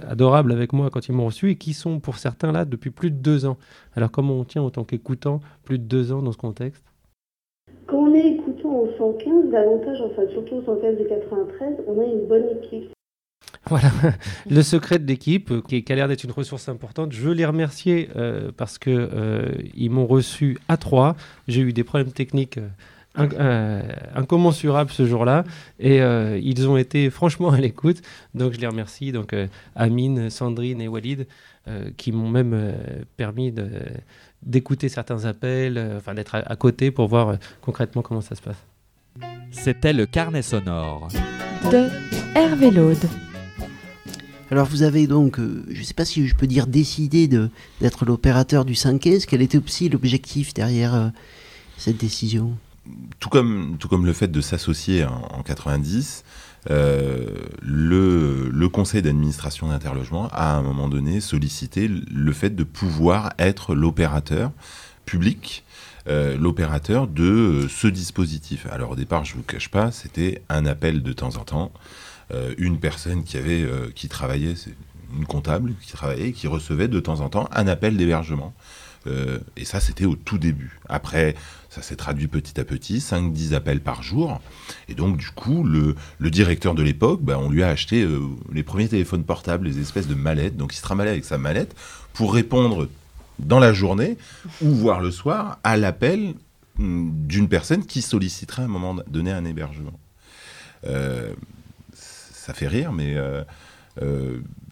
[0.09, 3.13] adorables avec moi quand ils m'ont reçu et qui sont pour certains là depuis plus
[3.13, 3.59] de deux ans?
[3.95, 6.83] Alors comment on tient en tant qu'écoutant plus de deux ans dans ce contexte?
[7.87, 12.05] Quand on est écoutant au 115, davantage, enfin surtout au 115 de 93, on a
[12.05, 12.91] une bonne équipe.
[13.69, 13.91] Voilà,
[14.51, 17.13] le secret de l'équipe, euh, qui, a l'air d'être une ressource importante.
[17.13, 21.17] Je veux les remercier euh, parce que euh, ils m'ont reçu à trois.
[21.49, 22.69] J'ai eu des problèmes techniques euh,
[23.17, 23.85] inc-
[24.15, 25.45] incommensurables ce jour-là
[25.81, 28.03] et ils ont été franchement à l'écoute.
[28.35, 29.11] Donc je les remercie.
[29.13, 29.35] Donc
[29.75, 31.27] Amine, Sandrine et Walid
[31.97, 32.75] qui m'ont même
[33.17, 33.69] permis de-
[34.47, 38.35] d'écouter certains appels, euh, enfin d'être à, à côté pour voir euh, concrètement comment ça
[38.35, 38.57] se passe.
[39.51, 41.09] C'était le carnet sonore.
[41.71, 41.89] de
[42.35, 43.05] Hervé Laude.
[44.51, 47.51] Alors vous avez donc, euh, je ne sais pas si je peux dire décidé de-
[47.81, 49.27] d'être l'opérateur du 115.
[49.27, 51.09] Quel était aussi l'objectif derrière euh,
[51.77, 52.57] cette décision?
[53.19, 56.31] Tout comme, tout comme le fait de s'associer en, en 90, euh,
[56.69, 63.33] le, le conseil d'administration d'Interlogement a à un moment donné sollicité le fait de pouvoir
[63.39, 64.51] être l'opérateur
[65.05, 65.65] public,
[66.09, 68.67] euh, l'opérateur de euh, ce dispositif.
[68.71, 71.73] Alors au départ, je ne vous cache pas, c'était un appel de temps en temps,
[72.33, 74.55] euh, une personne qui avait, euh, qui travaillait,
[75.17, 78.53] une comptable qui travaillait, qui recevait de temps en temps un appel d'hébergement.
[79.07, 80.81] Euh, et ça, c'était au tout début.
[80.89, 81.37] Après,
[81.77, 84.41] ça s'est traduit petit à petit, 5-10 appels par jour.
[84.89, 85.95] Et donc, du coup, le,
[86.31, 88.19] directeur de l'époque, bah, on lui a acheté euh,
[88.51, 90.57] les premiers téléphones portables, les espèces de mallettes.
[90.57, 91.77] Donc, il se ramalait avec sa mallette
[92.15, 92.89] pour répondre
[93.39, 94.17] dans la journée
[94.63, 96.33] ou voire le soir à l'appel
[96.79, 100.01] hum, d'une personne qui solliciterait à un moment donné un hébergement.
[100.87, 101.35] Euh,
[101.93, 103.45] ça fait rire, mais euh,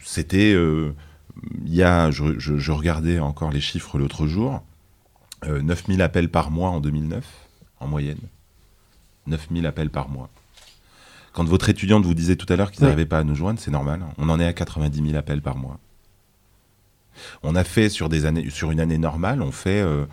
[0.03, 0.53] c'était.
[0.53, 4.63] il y a, je regardais encore les chiffres l'autre jour,
[5.49, 7.25] euh, 9000 appels par mois en 2009,
[7.81, 8.19] en moyenne.
[9.27, 10.29] 9000 appels par mois.
[11.33, 12.91] Quand votre étudiante vous disait tout à l'heure qu'ils Ouais.
[12.91, 14.01] n'arrivaient pas à nous joindre, c'est normal.
[14.19, 15.79] On en est à 90 000 appels par mois.
[17.43, 20.05] On a fait sur, des années, sur une année normale, on fait euh,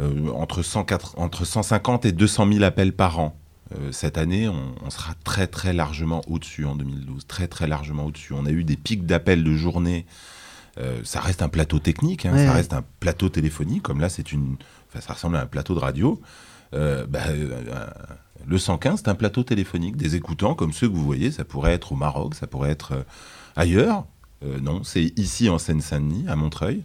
[0.00, 3.36] euh, entre, 104 entre 150 et 200 000 appels par an.
[3.78, 8.04] Euh, cette année, on, on sera très très largement au-dessus en 2012, très très largement
[8.06, 8.32] au-dessus.
[8.32, 10.06] On a eu des pics d'appels de journée.
[10.80, 14.08] Euh, ça reste un plateau technique, hein, Ouais, ça reste un plateau téléphonique, comme là,
[14.08, 14.56] c'est une,
[14.88, 16.20] enfin, ça ressemble à un plateau de radio.
[16.72, 17.86] Euh, bah, euh,
[18.46, 19.96] le 115, c'est un plateau téléphonique.
[19.96, 23.04] Des écoutants comme ceux que vous voyez, ça pourrait être au Maroc, ça pourrait être
[23.56, 24.06] ailleurs.
[24.42, 26.82] Non, c'est ici en Seine-Saint-Denis, à Montreuil.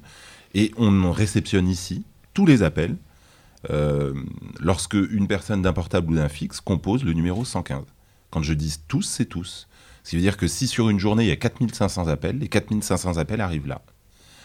[0.53, 2.97] Et on réceptionne ici tous les appels
[4.59, 7.85] lorsque une personne d'un portable ou d'un fixe compose le numéro 115.
[8.29, 9.69] Quand je dis tous, c'est tous.
[10.06, 12.47] Ce qui veut dire que si sur une journée il y a 4500 appels, les
[12.47, 13.82] 4500 appels arrivent là.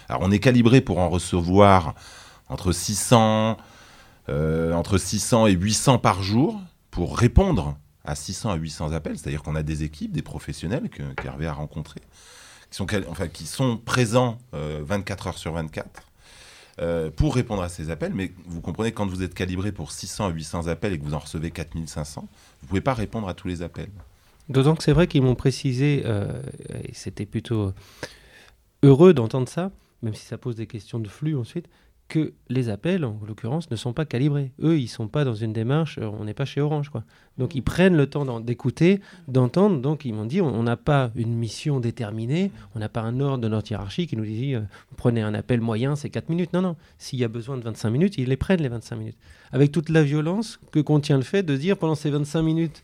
[0.09, 1.95] Alors on est calibré pour en recevoir
[2.49, 3.59] entre 600,
[4.31, 6.59] euh, entre 600 et 800 par jour
[6.91, 9.19] pour répondre à 600 à 800 appels.
[9.19, 12.01] C'est-à-dire qu'on a des équipes, des professionnels que- qu'Hervé a rencontrés,
[13.35, 16.07] qui sont, présents 24 heures sur 24
[17.17, 18.15] pour répondre à ces appels.
[18.15, 21.13] Mais vous comprenez, quand vous êtes calibré pour 600 à 800 appels et que vous
[21.13, 22.29] en recevez 4500, vous
[22.65, 23.91] ne pouvez pas répondre à tous les appels.
[24.51, 27.73] D'autant que c'est vrai qu'ils m'ont précisé, et c'était plutôt
[28.83, 29.71] heureux d'entendre ça,
[30.03, 31.69] même si ça pose des questions de flux ensuite,
[32.11, 34.51] que les appels, en l'occurrence, ne sont pas calibrés.
[34.61, 37.05] Eux, ils sont pas dans une démarche, euh, on n'est pas chez Orange, quoi.
[37.39, 39.81] Donc ils prennent le temps d'écouter, d'entendre.
[39.81, 43.39] Donc ils m'ont dit, on n'a pas une mission déterminée, on n'a pas un ordre
[43.39, 44.61] de notre hiérarchie qui nous dit, euh,
[44.97, 46.53] prenez un appel moyen, c'est 4 minutes.
[46.53, 46.77] Non, non.
[46.99, 49.19] S'il y a besoin de 25 minutes, ils les prennent les 25 minutes.
[49.53, 52.83] Avec toute la violence que contient le fait de dire pendant ces 25 minutes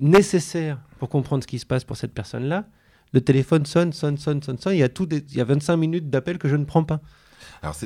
[0.00, 2.66] nécessaires pour comprendre ce qui se passe pour cette personne-là,
[3.12, 4.74] le téléphone sonne, sonne, sonne, sonne, sonne.
[4.74, 7.00] Il y a, tout il y a 25 minutes d'appel que je ne prends pas.
[7.62, 7.76] Alors,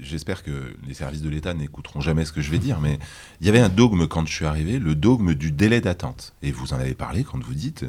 [0.00, 2.98] j'espère que les services de l'État n'écouteront jamais ce que je vais dire, mais
[3.40, 6.34] il y avait un dogme quand je suis arrivé, le dogme du délai d'attente.
[6.42, 7.84] Et vous en avez parlé quand vous dites,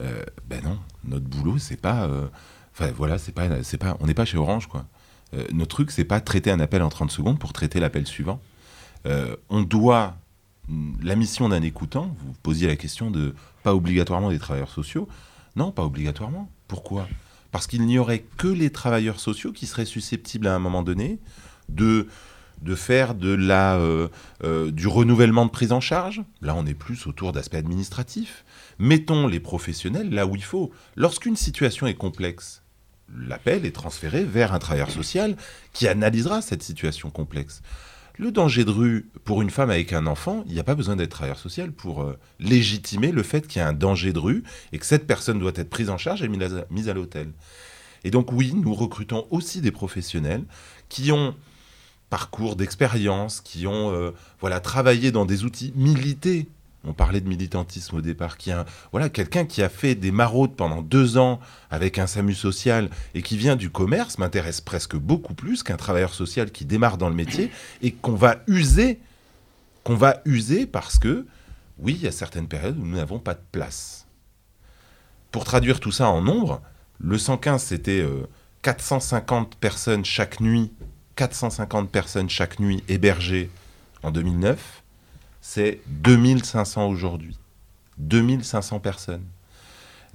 [0.00, 2.28] euh, ben non, notre boulot, c'est pas, euh,
[2.72, 4.86] enfin voilà, c'est pas, c'est pas, on n'est pas chez Orange, quoi.
[5.34, 8.40] Euh, notre truc, c'est pas traiter un appel en 30 secondes pour traiter l'appel suivant.
[9.48, 10.16] on doit,
[11.02, 15.08] la mission d'un écoutant, vous posiez la question de pas obligatoirement des travailleurs sociaux.
[15.56, 16.50] Non, pas obligatoirement.
[16.68, 17.08] Pourquoi?
[17.50, 21.18] Parce qu'il n'y aurait que les travailleurs sociaux qui seraient susceptibles à un moment donné
[21.68, 22.06] de,
[22.74, 24.08] faire euh,
[24.44, 26.22] euh, du renouvellement de prise en charge.
[26.40, 28.44] Là, on est plus autour d'aspects administratifs.
[28.78, 30.70] Mettons les professionnels là où il faut.
[30.96, 32.62] Lorsqu'une situation est complexe,
[33.14, 35.36] l'appel est transféré vers un travailleur social
[35.72, 37.62] qui analysera cette situation complexe.
[38.22, 40.94] Le danger de rue pour une femme avec un enfant, il n'y a pas besoin
[40.94, 44.44] d'être travailleur social pour euh, légitimer le fait qu'il y a un danger de rue
[44.70, 47.32] et que cette personne doit être prise en charge et mise à, l'hôtel.
[48.04, 50.44] Et donc oui, nous recrutons aussi des professionnels
[50.88, 51.34] qui ont
[52.10, 54.12] parcours d'expérience, qui ont euh,
[54.60, 56.46] travaillé dans des outils milités
[56.84, 58.36] on parlait de militantisme au départ,
[58.90, 61.38] voilà quelqu'un qui a fait des maraudes pendant deux ans
[61.70, 66.12] avec un SAMU social et qui vient du commerce m'intéresse presque beaucoup plus qu'un travailleur
[66.12, 67.50] social qui démarre dans le métier
[67.82, 69.00] et qu'on va user,
[69.84, 71.26] qu'on va user parce que
[71.78, 74.06] oui, il y a certaines périodes où nous n'avons pas de place.
[75.30, 76.60] Pour traduire tout ça en nombre,
[76.98, 78.04] le 115 c'était
[78.62, 80.72] 450 euh, personnes chaque nuit,
[81.14, 83.50] 450 personnes chaque nuit hébergées
[84.02, 84.81] en 2009
[85.42, 87.36] c'est 2500 aujourd'hui.
[87.98, 89.24] 2500 personnes.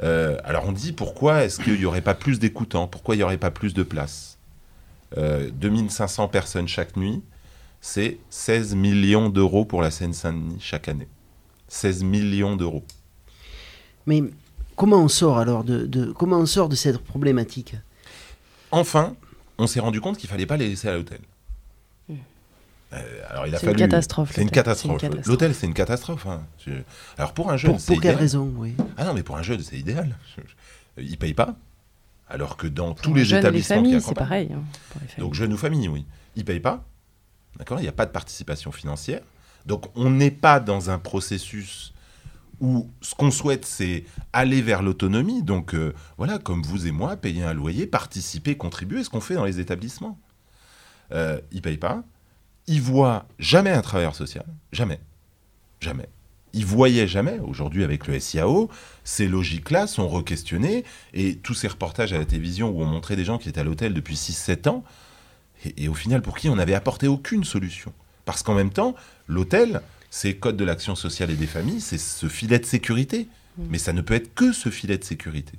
[0.01, 2.87] Euh, alors on dit pourquoi est-ce qu'il n'y aurait pas plus d'écoutants?
[2.87, 4.37] Pourquoi il n'y aurait pas plus de place?
[5.15, 7.21] 2500 euh, personnes chaque nuit,
[7.81, 11.07] c'est 16 millions d'euros pour la Seine-Saint-Denis chaque année.
[11.67, 12.83] 16 millions d'euros.
[14.05, 14.23] Mais
[14.75, 17.75] comment on sort alors de, comment on sort de cette problématique?
[18.71, 19.15] Enfin,
[19.57, 21.19] on s'est rendu compte qu'il fallait pas les laisser à l'hôtel.
[22.93, 24.31] Euh, alors il a C'est une catastrophe.
[24.33, 25.03] C'est une catastrophe.
[25.25, 26.25] L'hôtel, c'est une catastrophe.
[26.25, 26.43] Hein.
[27.17, 28.75] Alors pour un jeune, Pour quelle raison, oui?
[28.97, 30.17] Ah non, mais pour un jeune, c'est idéal.
[30.97, 31.55] Il paye pas.
[32.29, 34.49] Alors que dans tous les établissements familles, c'est pareil.
[34.53, 34.63] Hein,
[35.17, 36.05] Donc jeunes ou familles, oui.
[36.35, 36.83] Ils payent pas.
[37.57, 37.79] D'accord?
[37.79, 39.21] Il n'y a pas de participation financière.
[39.65, 41.93] Donc on n'est pas dans un processus
[42.59, 45.43] où ce qu'on souhaite, c'est aller vers l'autonomie.
[45.43, 49.35] Donc euh, voilà, comme vous et moi, payer un loyer, participer, contribuer, ce qu'on fait
[49.35, 50.17] dans les établissements.
[51.11, 52.03] Euh, ils payent pas
[52.67, 54.99] il voit jamais un travailleur social, jamais,
[55.79, 56.07] jamais.
[56.53, 57.39] Il voyait jamais.
[57.39, 58.69] Aujourd'hui, avec le SIAO,
[59.03, 63.25] ces logiques-là sont re-questionnées et tous ces reportages à la télévision où on montrait des
[63.25, 64.83] gens qui étaient à l'hôtel depuis 6-7 ans
[65.77, 67.93] et, au final pour qui on n'avait apporté aucune solution.
[68.25, 68.95] Parce qu'en même temps,
[69.27, 73.27] l'hôtel, c'est code de l'action sociale et des familles, c'est ce filet de sécurité.
[73.57, 73.63] Mmh.
[73.69, 75.53] Mais ça ne peut être que ce filet de sécurité.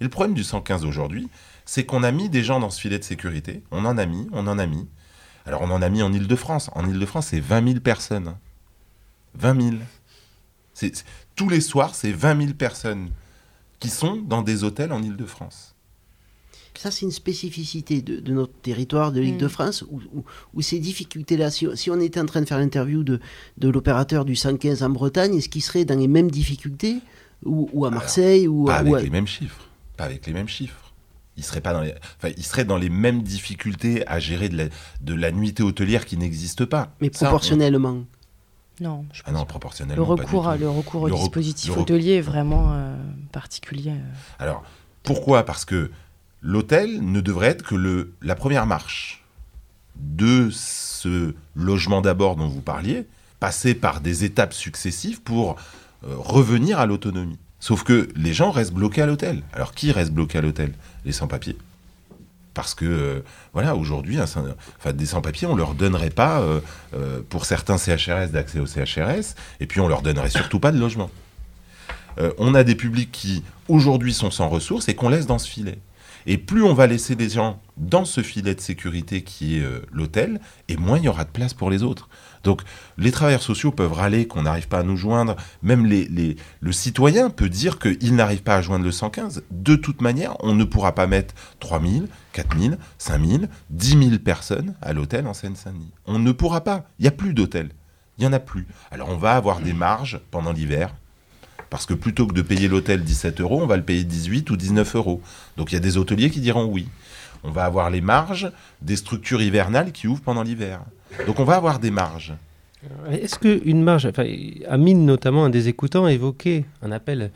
[0.00, 1.28] Et le problème du 115 aujourd'hui,
[1.64, 3.62] c'est qu'on a mis des gens dans ce filet de sécurité.
[3.70, 4.88] On en a mis, on en a mis.
[5.50, 6.70] Alors on en a mis en Ile-de-France.
[6.76, 8.36] En Ile-de-France, c'est 20 000 personnes.
[9.34, 9.76] 20 000.
[10.74, 10.92] C'est,
[11.34, 13.10] tous les soirs, c'est 20 000 personnes
[13.80, 15.74] qui sont dans des hôtels en Ile-de-France.
[16.78, 20.20] Ça, c'est une spécificité de, notre territoire, de l'Île-de-France, mm.
[20.54, 23.18] où, ces difficultés-là, si, on était en train de faire l'interview de,
[23.58, 26.98] de l'opérateur du 115 en Bretagne, est-ce qu'il serait dans les mêmes difficultés
[27.44, 29.66] ou, à Marseille ou Pas avec les mêmes chiffres.
[29.96, 30.89] Pas avec les mêmes chiffres
[31.36, 34.56] il serait pas dans les, enfin, il serait dans les mêmes difficultés à gérer de
[34.56, 34.64] la,
[35.00, 36.92] de la nuitée hôtelière qui n'existe pas.
[37.00, 38.04] Mais proportionnellement.
[38.80, 40.02] Non, je ah non, proportionnellement.
[40.02, 42.96] Le recours, le recours au dispositif hôtelier est vraiment euh,
[43.30, 43.90] particulier.
[43.90, 44.12] Euh.
[44.38, 44.62] Alors,
[45.02, 45.44] pourquoi?
[45.44, 45.90] Parce que
[46.40, 49.22] l'hôtel ne devrait être que le, la première marche
[49.96, 53.06] de ce logement d'abord dont vous parliez,
[53.38, 55.56] passer par des étapes successives pour
[56.04, 57.38] euh, revenir à l'autonomie.
[57.60, 59.42] Sauf que les gens restent bloqués à l'hôtel.
[59.52, 60.72] Alors qui reste bloqué à l'hôtel?
[61.04, 61.56] Les sans-papiers.
[62.54, 63.20] Parce que, euh,
[63.52, 64.42] voilà, aujourd'hui, enfin,
[64.92, 66.60] des sans-papiers, on ne leur donnerait pas, euh,
[66.94, 70.78] euh, pour certains CHRS, d'accès au CHRS, et puis on leur donnerait surtout pas de
[70.78, 71.10] logement.
[72.38, 75.78] on a des publics qui aujourd'hui sont sans ressources et qu'on laisse dans ce filet.
[76.26, 80.38] Et plus on va laisser des gens dans ce filet de sécurité qui est l'hôtel,
[80.68, 82.10] et moins il y aura de place pour les autres.
[82.42, 82.62] Donc
[82.96, 87.48] les travailleurs sociaux peuvent râler qu'on n'arrive pas à nous joindre, même le citoyen peut
[87.48, 89.42] dire qu'il n'arrive pas à joindre le 115.
[89.50, 94.92] De toute manière, on ne pourra pas mettre 3000, 4000, 5000, 10 000 personnes à
[94.92, 95.92] l'hôtel en Seine-Saint-Denis.
[96.06, 96.86] On ne pourra pas.
[96.98, 97.70] Il n'y a plus d'hôtel.
[98.18, 98.66] Il n'y en a plus.
[98.90, 100.94] Alors on va avoir des marges pendant l'hiver.
[101.70, 104.56] Parce que plutôt que de payer l'hôtel 17 euros, on va le payer 18 ou
[104.56, 105.22] 19 euros.
[105.56, 106.88] Donc il y a des hôteliers qui diront oui.
[107.44, 108.50] On va avoir les marges
[108.82, 110.80] des structures hivernales qui ouvrent pendant l'hiver.
[111.26, 112.34] Donc on va avoir des marges.
[113.10, 114.24] Est-ce qu'une marge, enfin,
[114.68, 117.30] Amine notamment, un des écoutants, a évoqué un appel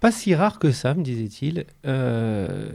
[0.00, 2.70] pas si rare que ça, me disait-il, euh,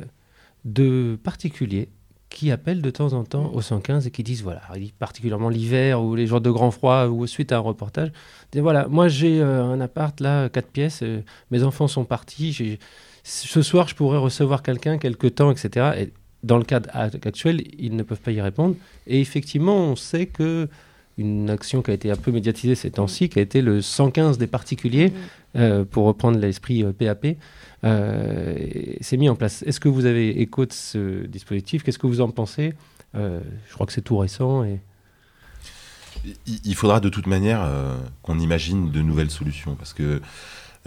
[0.66, 1.90] de particuliers
[2.30, 4.62] qui appellent de temps en temps au 115 et qui disent, voilà,
[5.00, 8.12] particulièrement l'hiver ou les jours de grand froid ou suite à un reportage,
[8.52, 12.80] disent, voilà, moi j'ai euh, un appart là, quatre pièces, euh, mes enfants sont partis,
[13.24, 15.92] ce soir je pourrais recevoir quelqu'un quelque temps, etc.
[15.98, 16.14] Et
[16.44, 18.76] dans le cadre actuel, ils ne peuvent pas y répondre.
[19.08, 20.68] Et effectivement, on sait que
[21.18, 24.38] une action qui a été un peu médiatisée ces temps-ci, qui a été le 115
[24.38, 25.12] des particuliers,
[25.56, 27.36] euh, pour reprendre l'esprit euh, PAP,
[27.84, 29.62] euh, et c'est mis en place.
[29.64, 31.84] Est-ce que vous avez écho de ce dispositif?
[31.84, 32.74] Qu'est-ce que vous en pensez?
[33.16, 34.64] Euh, Je crois que c'est tout récent.
[34.64, 34.80] Et...
[36.26, 40.22] Il- Il faudra de toute manière euh, qu'on imagine de nouvelles solutions parce que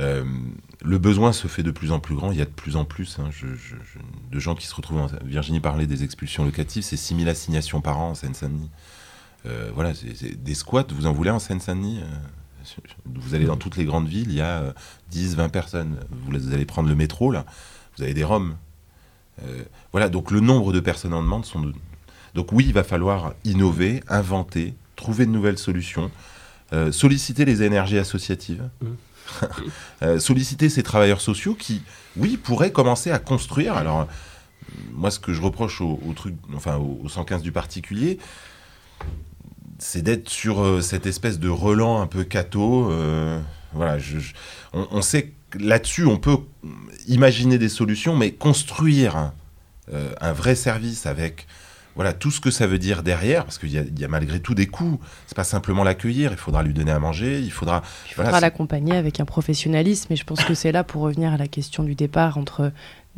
[0.00, 0.24] euh,
[0.82, 2.32] le besoin se fait de plus en plus grand.
[2.32, 3.30] Il y a de plus en plus hein,
[4.30, 4.98] de gens qui se retrouvent.
[4.98, 5.08] En...
[5.24, 8.70] Virginie parlait des expulsions locatives, c'est 6000 assignations par an en Seine-Saint-Denis.
[9.46, 9.92] Euh, voilà,
[10.38, 14.28] des squats, vous en voulez en Seine-Saint-Denis Euh, Vous allez dans toutes les grandes villes,
[14.30, 14.72] il y a euh,
[15.10, 15.96] 10, 20 personnes.
[16.10, 17.44] Vous, allez prendre le métro, là,
[17.96, 18.56] vous avez des Roms.
[19.90, 21.72] Voilà, donc le nombre de personnes en demande sont.
[22.34, 26.10] Donc oui, il va falloir innover, inventer, trouver de nouvelles solutions,
[26.92, 28.62] solliciter les énergies associatives,
[30.02, 31.80] Euh, solliciter ces travailleurs sociaux qui,
[32.16, 33.74] oui, pourraient commencer à construire.
[33.74, 34.06] Alors,
[34.92, 38.18] moi, ce que je reproche au, truc, enfin, au, au 115 du particulier,
[39.78, 42.90] c'est d'être sur euh, cette espèce de relan un peu cato.
[42.90, 43.40] euh,
[43.72, 43.96] voilà,
[44.72, 46.38] on, sait que là-dessus, on peut
[47.06, 49.32] imaginer des solutions, mais construire
[50.20, 51.46] un vrai service avec
[51.96, 54.08] voilà tout ce que ça veut dire derrière, parce qu'il y, a- il y a
[54.08, 54.98] malgré tout des coûts.
[55.26, 57.82] C'est pas simplement l'accueillir, il faudra lui donner à manger, il faudra.
[58.10, 60.12] Il l'accompagner avec un professionnalisme.
[60.12, 62.72] Et je pense que c'est là pour revenir à la question du départ entre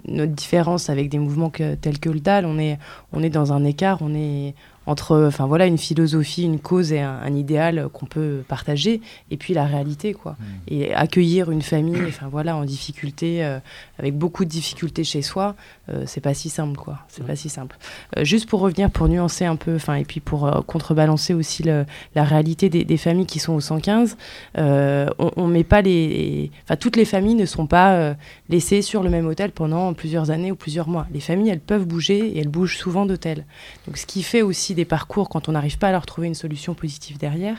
[0.07, 2.45] notre différence avec des mouvements que- tels que le DAL.
[2.45, 2.79] On est,
[3.13, 4.55] on est dans un écart, on est
[4.87, 9.37] entre enfin voilà une philosophie, une cause et un, un idéal qu'on peut partager, et
[9.37, 10.37] puis la réalité quoi.
[10.69, 13.59] Et accueillir une famille, enfin voilà en difficulté, euh,
[13.99, 15.55] avec beaucoup de difficultés chez soi,
[15.89, 17.01] euh, c'est pas si simple quoi.
[17.09, 17.77] C'est pas si simple.
[18.17, 21.63] Euh, juste pour revenir, pour nuancer un peu, enfin et puis pour euh, contrebalancer aussi
[21.63, 21.85] le-
[22.15, 24.17] la réalité des, des familles qui sont au 115,
[24.59, 28.15] euh, on, on met pas les, enfin toutes les familles ne sont pas
[28.49, 31.07] laissées sur le même hôtel pendant plusieurs années ou plusieurs mois.
[31.13, 33.45] Les familles, elles peuvent bouger et elles bougent souvent d'hôtel.
[33.87, 36.35] Donc ce qui fait aussi des parcours quand on n'arrive pas à leur trouver une
[36.37, 37.57] solution positive derrière,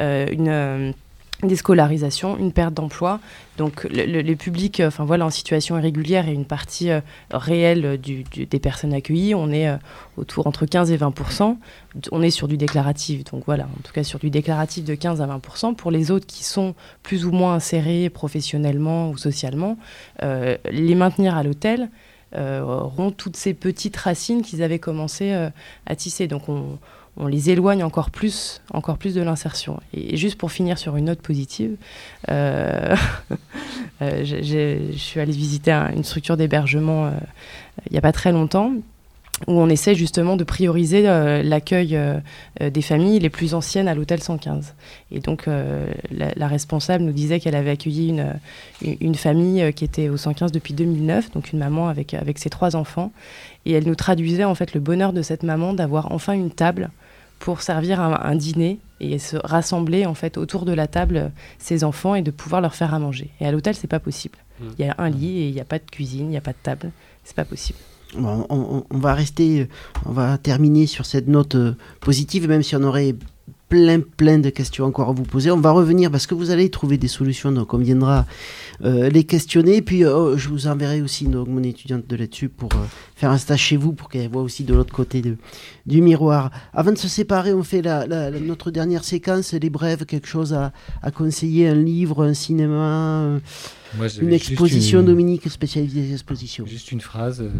[0.00, 0.92] euh, une euh,
[1.42, 3.20] déscolarisation, une perte d'emploi.
[3.58, 6.88] Donc le, le- les publics, euh, enfin voilà, en situation irrégulière et une partie
[7.30, 9.68] réelle des personnes accueillies, on est
[10.16, 11.14] autour entre 15 et 20
[12.12, 15.20] On est sur du déclaratif, donc voilà, en tout cas sur du déclaratif de 15
[15.20, 19.76] à 20 Pour les autres qui sont plus ou moins insérés professionnellement ou socialement,
[20.22, 21.88] les maintenir à l'hôtel
[22.40, 25.50] auront toutes ces petites racines qu'ils avaient commencé euh,
[25.86, 26.26] à tisser.
[26.28, 26.78] Donc on,
[27.28, 29.80] les éloigne encore plus, encore plus de l'insertion.
[29.94, 31.76] Et, juste pour finir sur une note positive,
[32.30, 32.94] euh,
[34.02, 37.10] euh, je suis allée visiter un- une structure d'hébergement euh,
[37.88, 38.72] il n'y a pas très longtemps
[39.46, 42.18] où on essaie justement de prioriser euh, l'accueil euh,
[42.62, 44.74] euh, des familles les plus anciennes à l'hôtel 115.
[45.10, 48.34] Et donc euh, la, la responsable nous disait qu'elle avait accueilli une,
[48.82, 52.76] une, famille qui était au 115 depuis 2009, donc une maman avec, avec ses trois
[52.76, 53.12] enfants.
[53.66, 56.90] Et elle nous traduisait en fait le bonheur de cette maman d'avoir enfin une table
[57.38, 61.84] pour servir un, un dîner et se rassembler en fait autour de la table ses
[61.84, 63.28] enfants et de pouvoir leur faire à manger.
[63.40, 64.38] Et à l'hôtel, c'est pas possible.
[64.60, 64.64] Mm.
[64.78, 66.42] Il y a un lit et il n'y a pas de cuisine, il n'y a
[66.42, 66.90] pas de table.
[67.22, 67.78] C'est pas possible.
[68.18, 69.68] On, va rester,
[70.04, 73.14] on va terminer sur cette note euh, positive, même si on aurait
[73.68, 75.50] plein plein de questions encore à vous poser.
[75.50, 78.24] On va revenir parce que vous allez trouver des solutions, donc on viendra
[78.84, 79.82] euh, les questionner.
[79.82, 82.70] Puis euh, je vous enverrai aussi mon étudiante de là-dessus pour
[83.16, 85.22] faire un stage chez vous pour qu'elle voit aussi de l'autre côté
[85.86, 86.50] du miroir.
[86.72, 87.82] Avant de se séparer, on fait
[88.40, 90.72] notre dernière séquence, les brèves, quelque chose à,
[91.10, 93.40] conseiller, un livre, un cinéma,
[93.96, 96.66] Moi, une exposition, une- Dominique, spécialisée exposition.
[96.66, 97.50] Juste une phrase, euh,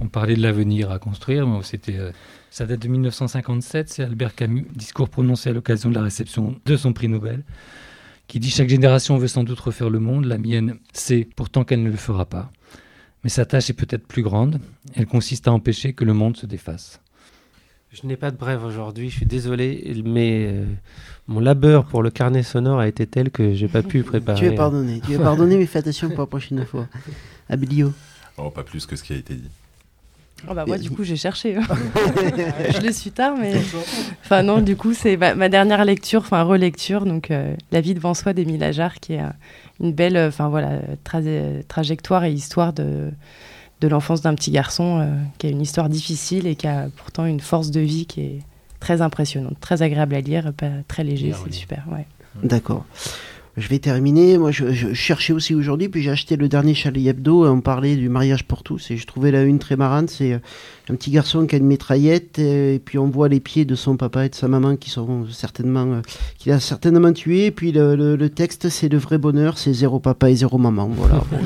[0.00, 2.10] on parlait de l'avenir à construire, mais c'était, euh,
[2.50, 6.76] ça date de 1957, c'est Albert Camus, discours prononcé à l'occasion de la réception de
[6.76, 7.44] son prix Nobel,
[8.26, 11.82] qui dit chaque génération veut sans doute refaire le monde, la mienne sait pourtant qu'elle
[11.82, 12.50] ne le fera pas.
[13.24, 14.60] Mais sa tâche est peut-être plus grande,
[14.94, 17.00] elle consiste à empêcher que le monde se défasse.
[17.90, 20.64] Je n'ai pas de brève aujourd'hui, je suis désolé, mais euh,
[21.26, 24.38] mon labeur pour le carnet sonore a été tel que j'ai pas pu préparer.
[24.38, 26.86] Tu es pardonné, tu es pardonné, mais fais attention pour la prochaine fois.
[27.48, 27.92] Abilio.
[28.36, 29.48] Oh, pas plus que ce qui a été dit.
[30.48, 31.56] Oh bah moi du coup j'ai cherché.
[31.56, 31.62] hein.
[32.72, 33.54] je l'ai su tard mais
[34.22, 37.92] enfin non du coup c'est ma, ma dernière lecture enfin relecture donc euh, La vie
[37.92, 39.26] devant soi d'Émile Ajar qui est euh,
[39.80, 43.10] une belle euh, enfin voilà tra- trajectoire et histoire de
[43.80, 47.24] de l'enfance d'un petit garçon euh, qui a une histoire difficile et qui a pourtant
[47.24, 48.38] une force de vie qui est
[48.80, 52.06] très impressionnante, très agréable à lire, pas très léger, c'est super ouais.
[52.42, 52.84] D'accord.
[53.58, 54.38] Je vais terminer.
[54.38, 57.44] Moi, je, je cherchais aussi aujourd'hui, puis j'ai acheté le dernier Charlie Hebdo.
[57.44, 60.10] et On parlait du mariage pour tous, et je trouvais la une très marrante.
[60.10, 60.38] C'est euh,
[60.88, 63.74] un petit garçon qui a une mitraillette, euh, et puis on voit les pieds de
[63.74, 66.00] son papa et de sa maman qui sont certainement, euh,
[66.38, 67.46] qu'il a certainement tué.
[67.46, 70.56] Et puis le, le- le texte, c'est le vrai bonheur, c'est zéro papa et zéro
[70.58, 70.88] maman.
[70.94, 71.24] Voilà.
[71.32, 71.38] Bon,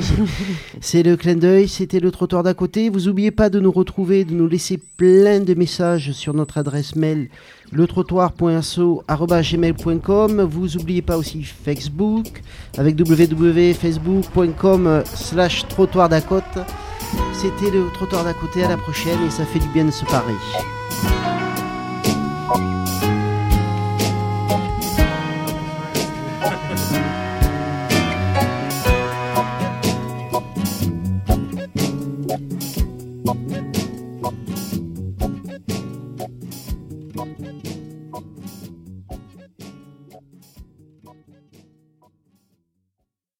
[0.82, 1.66] c'est le clin d'œil.
[1.66, 2.90] C'était le trottoir d'à côté.
[2.90, 6.94] Vous oubliez pas de nous retrouver, de nous laisser plein de messages sur notre adresse
[6.94, 7.28] mail
[7.72, 10.42] letrottoir.asso@gmail.com.
[10.42, 12.42] Vous oubliez pas aussi Facebook
[12.78, 16.20] avec www.facebook.com euh, slash trottoir d'à.
[17.34, 18.64] C'était le trottoir d'à côté.
[18.64, 20.34] À la prochaine et ça fait du bien de se parler.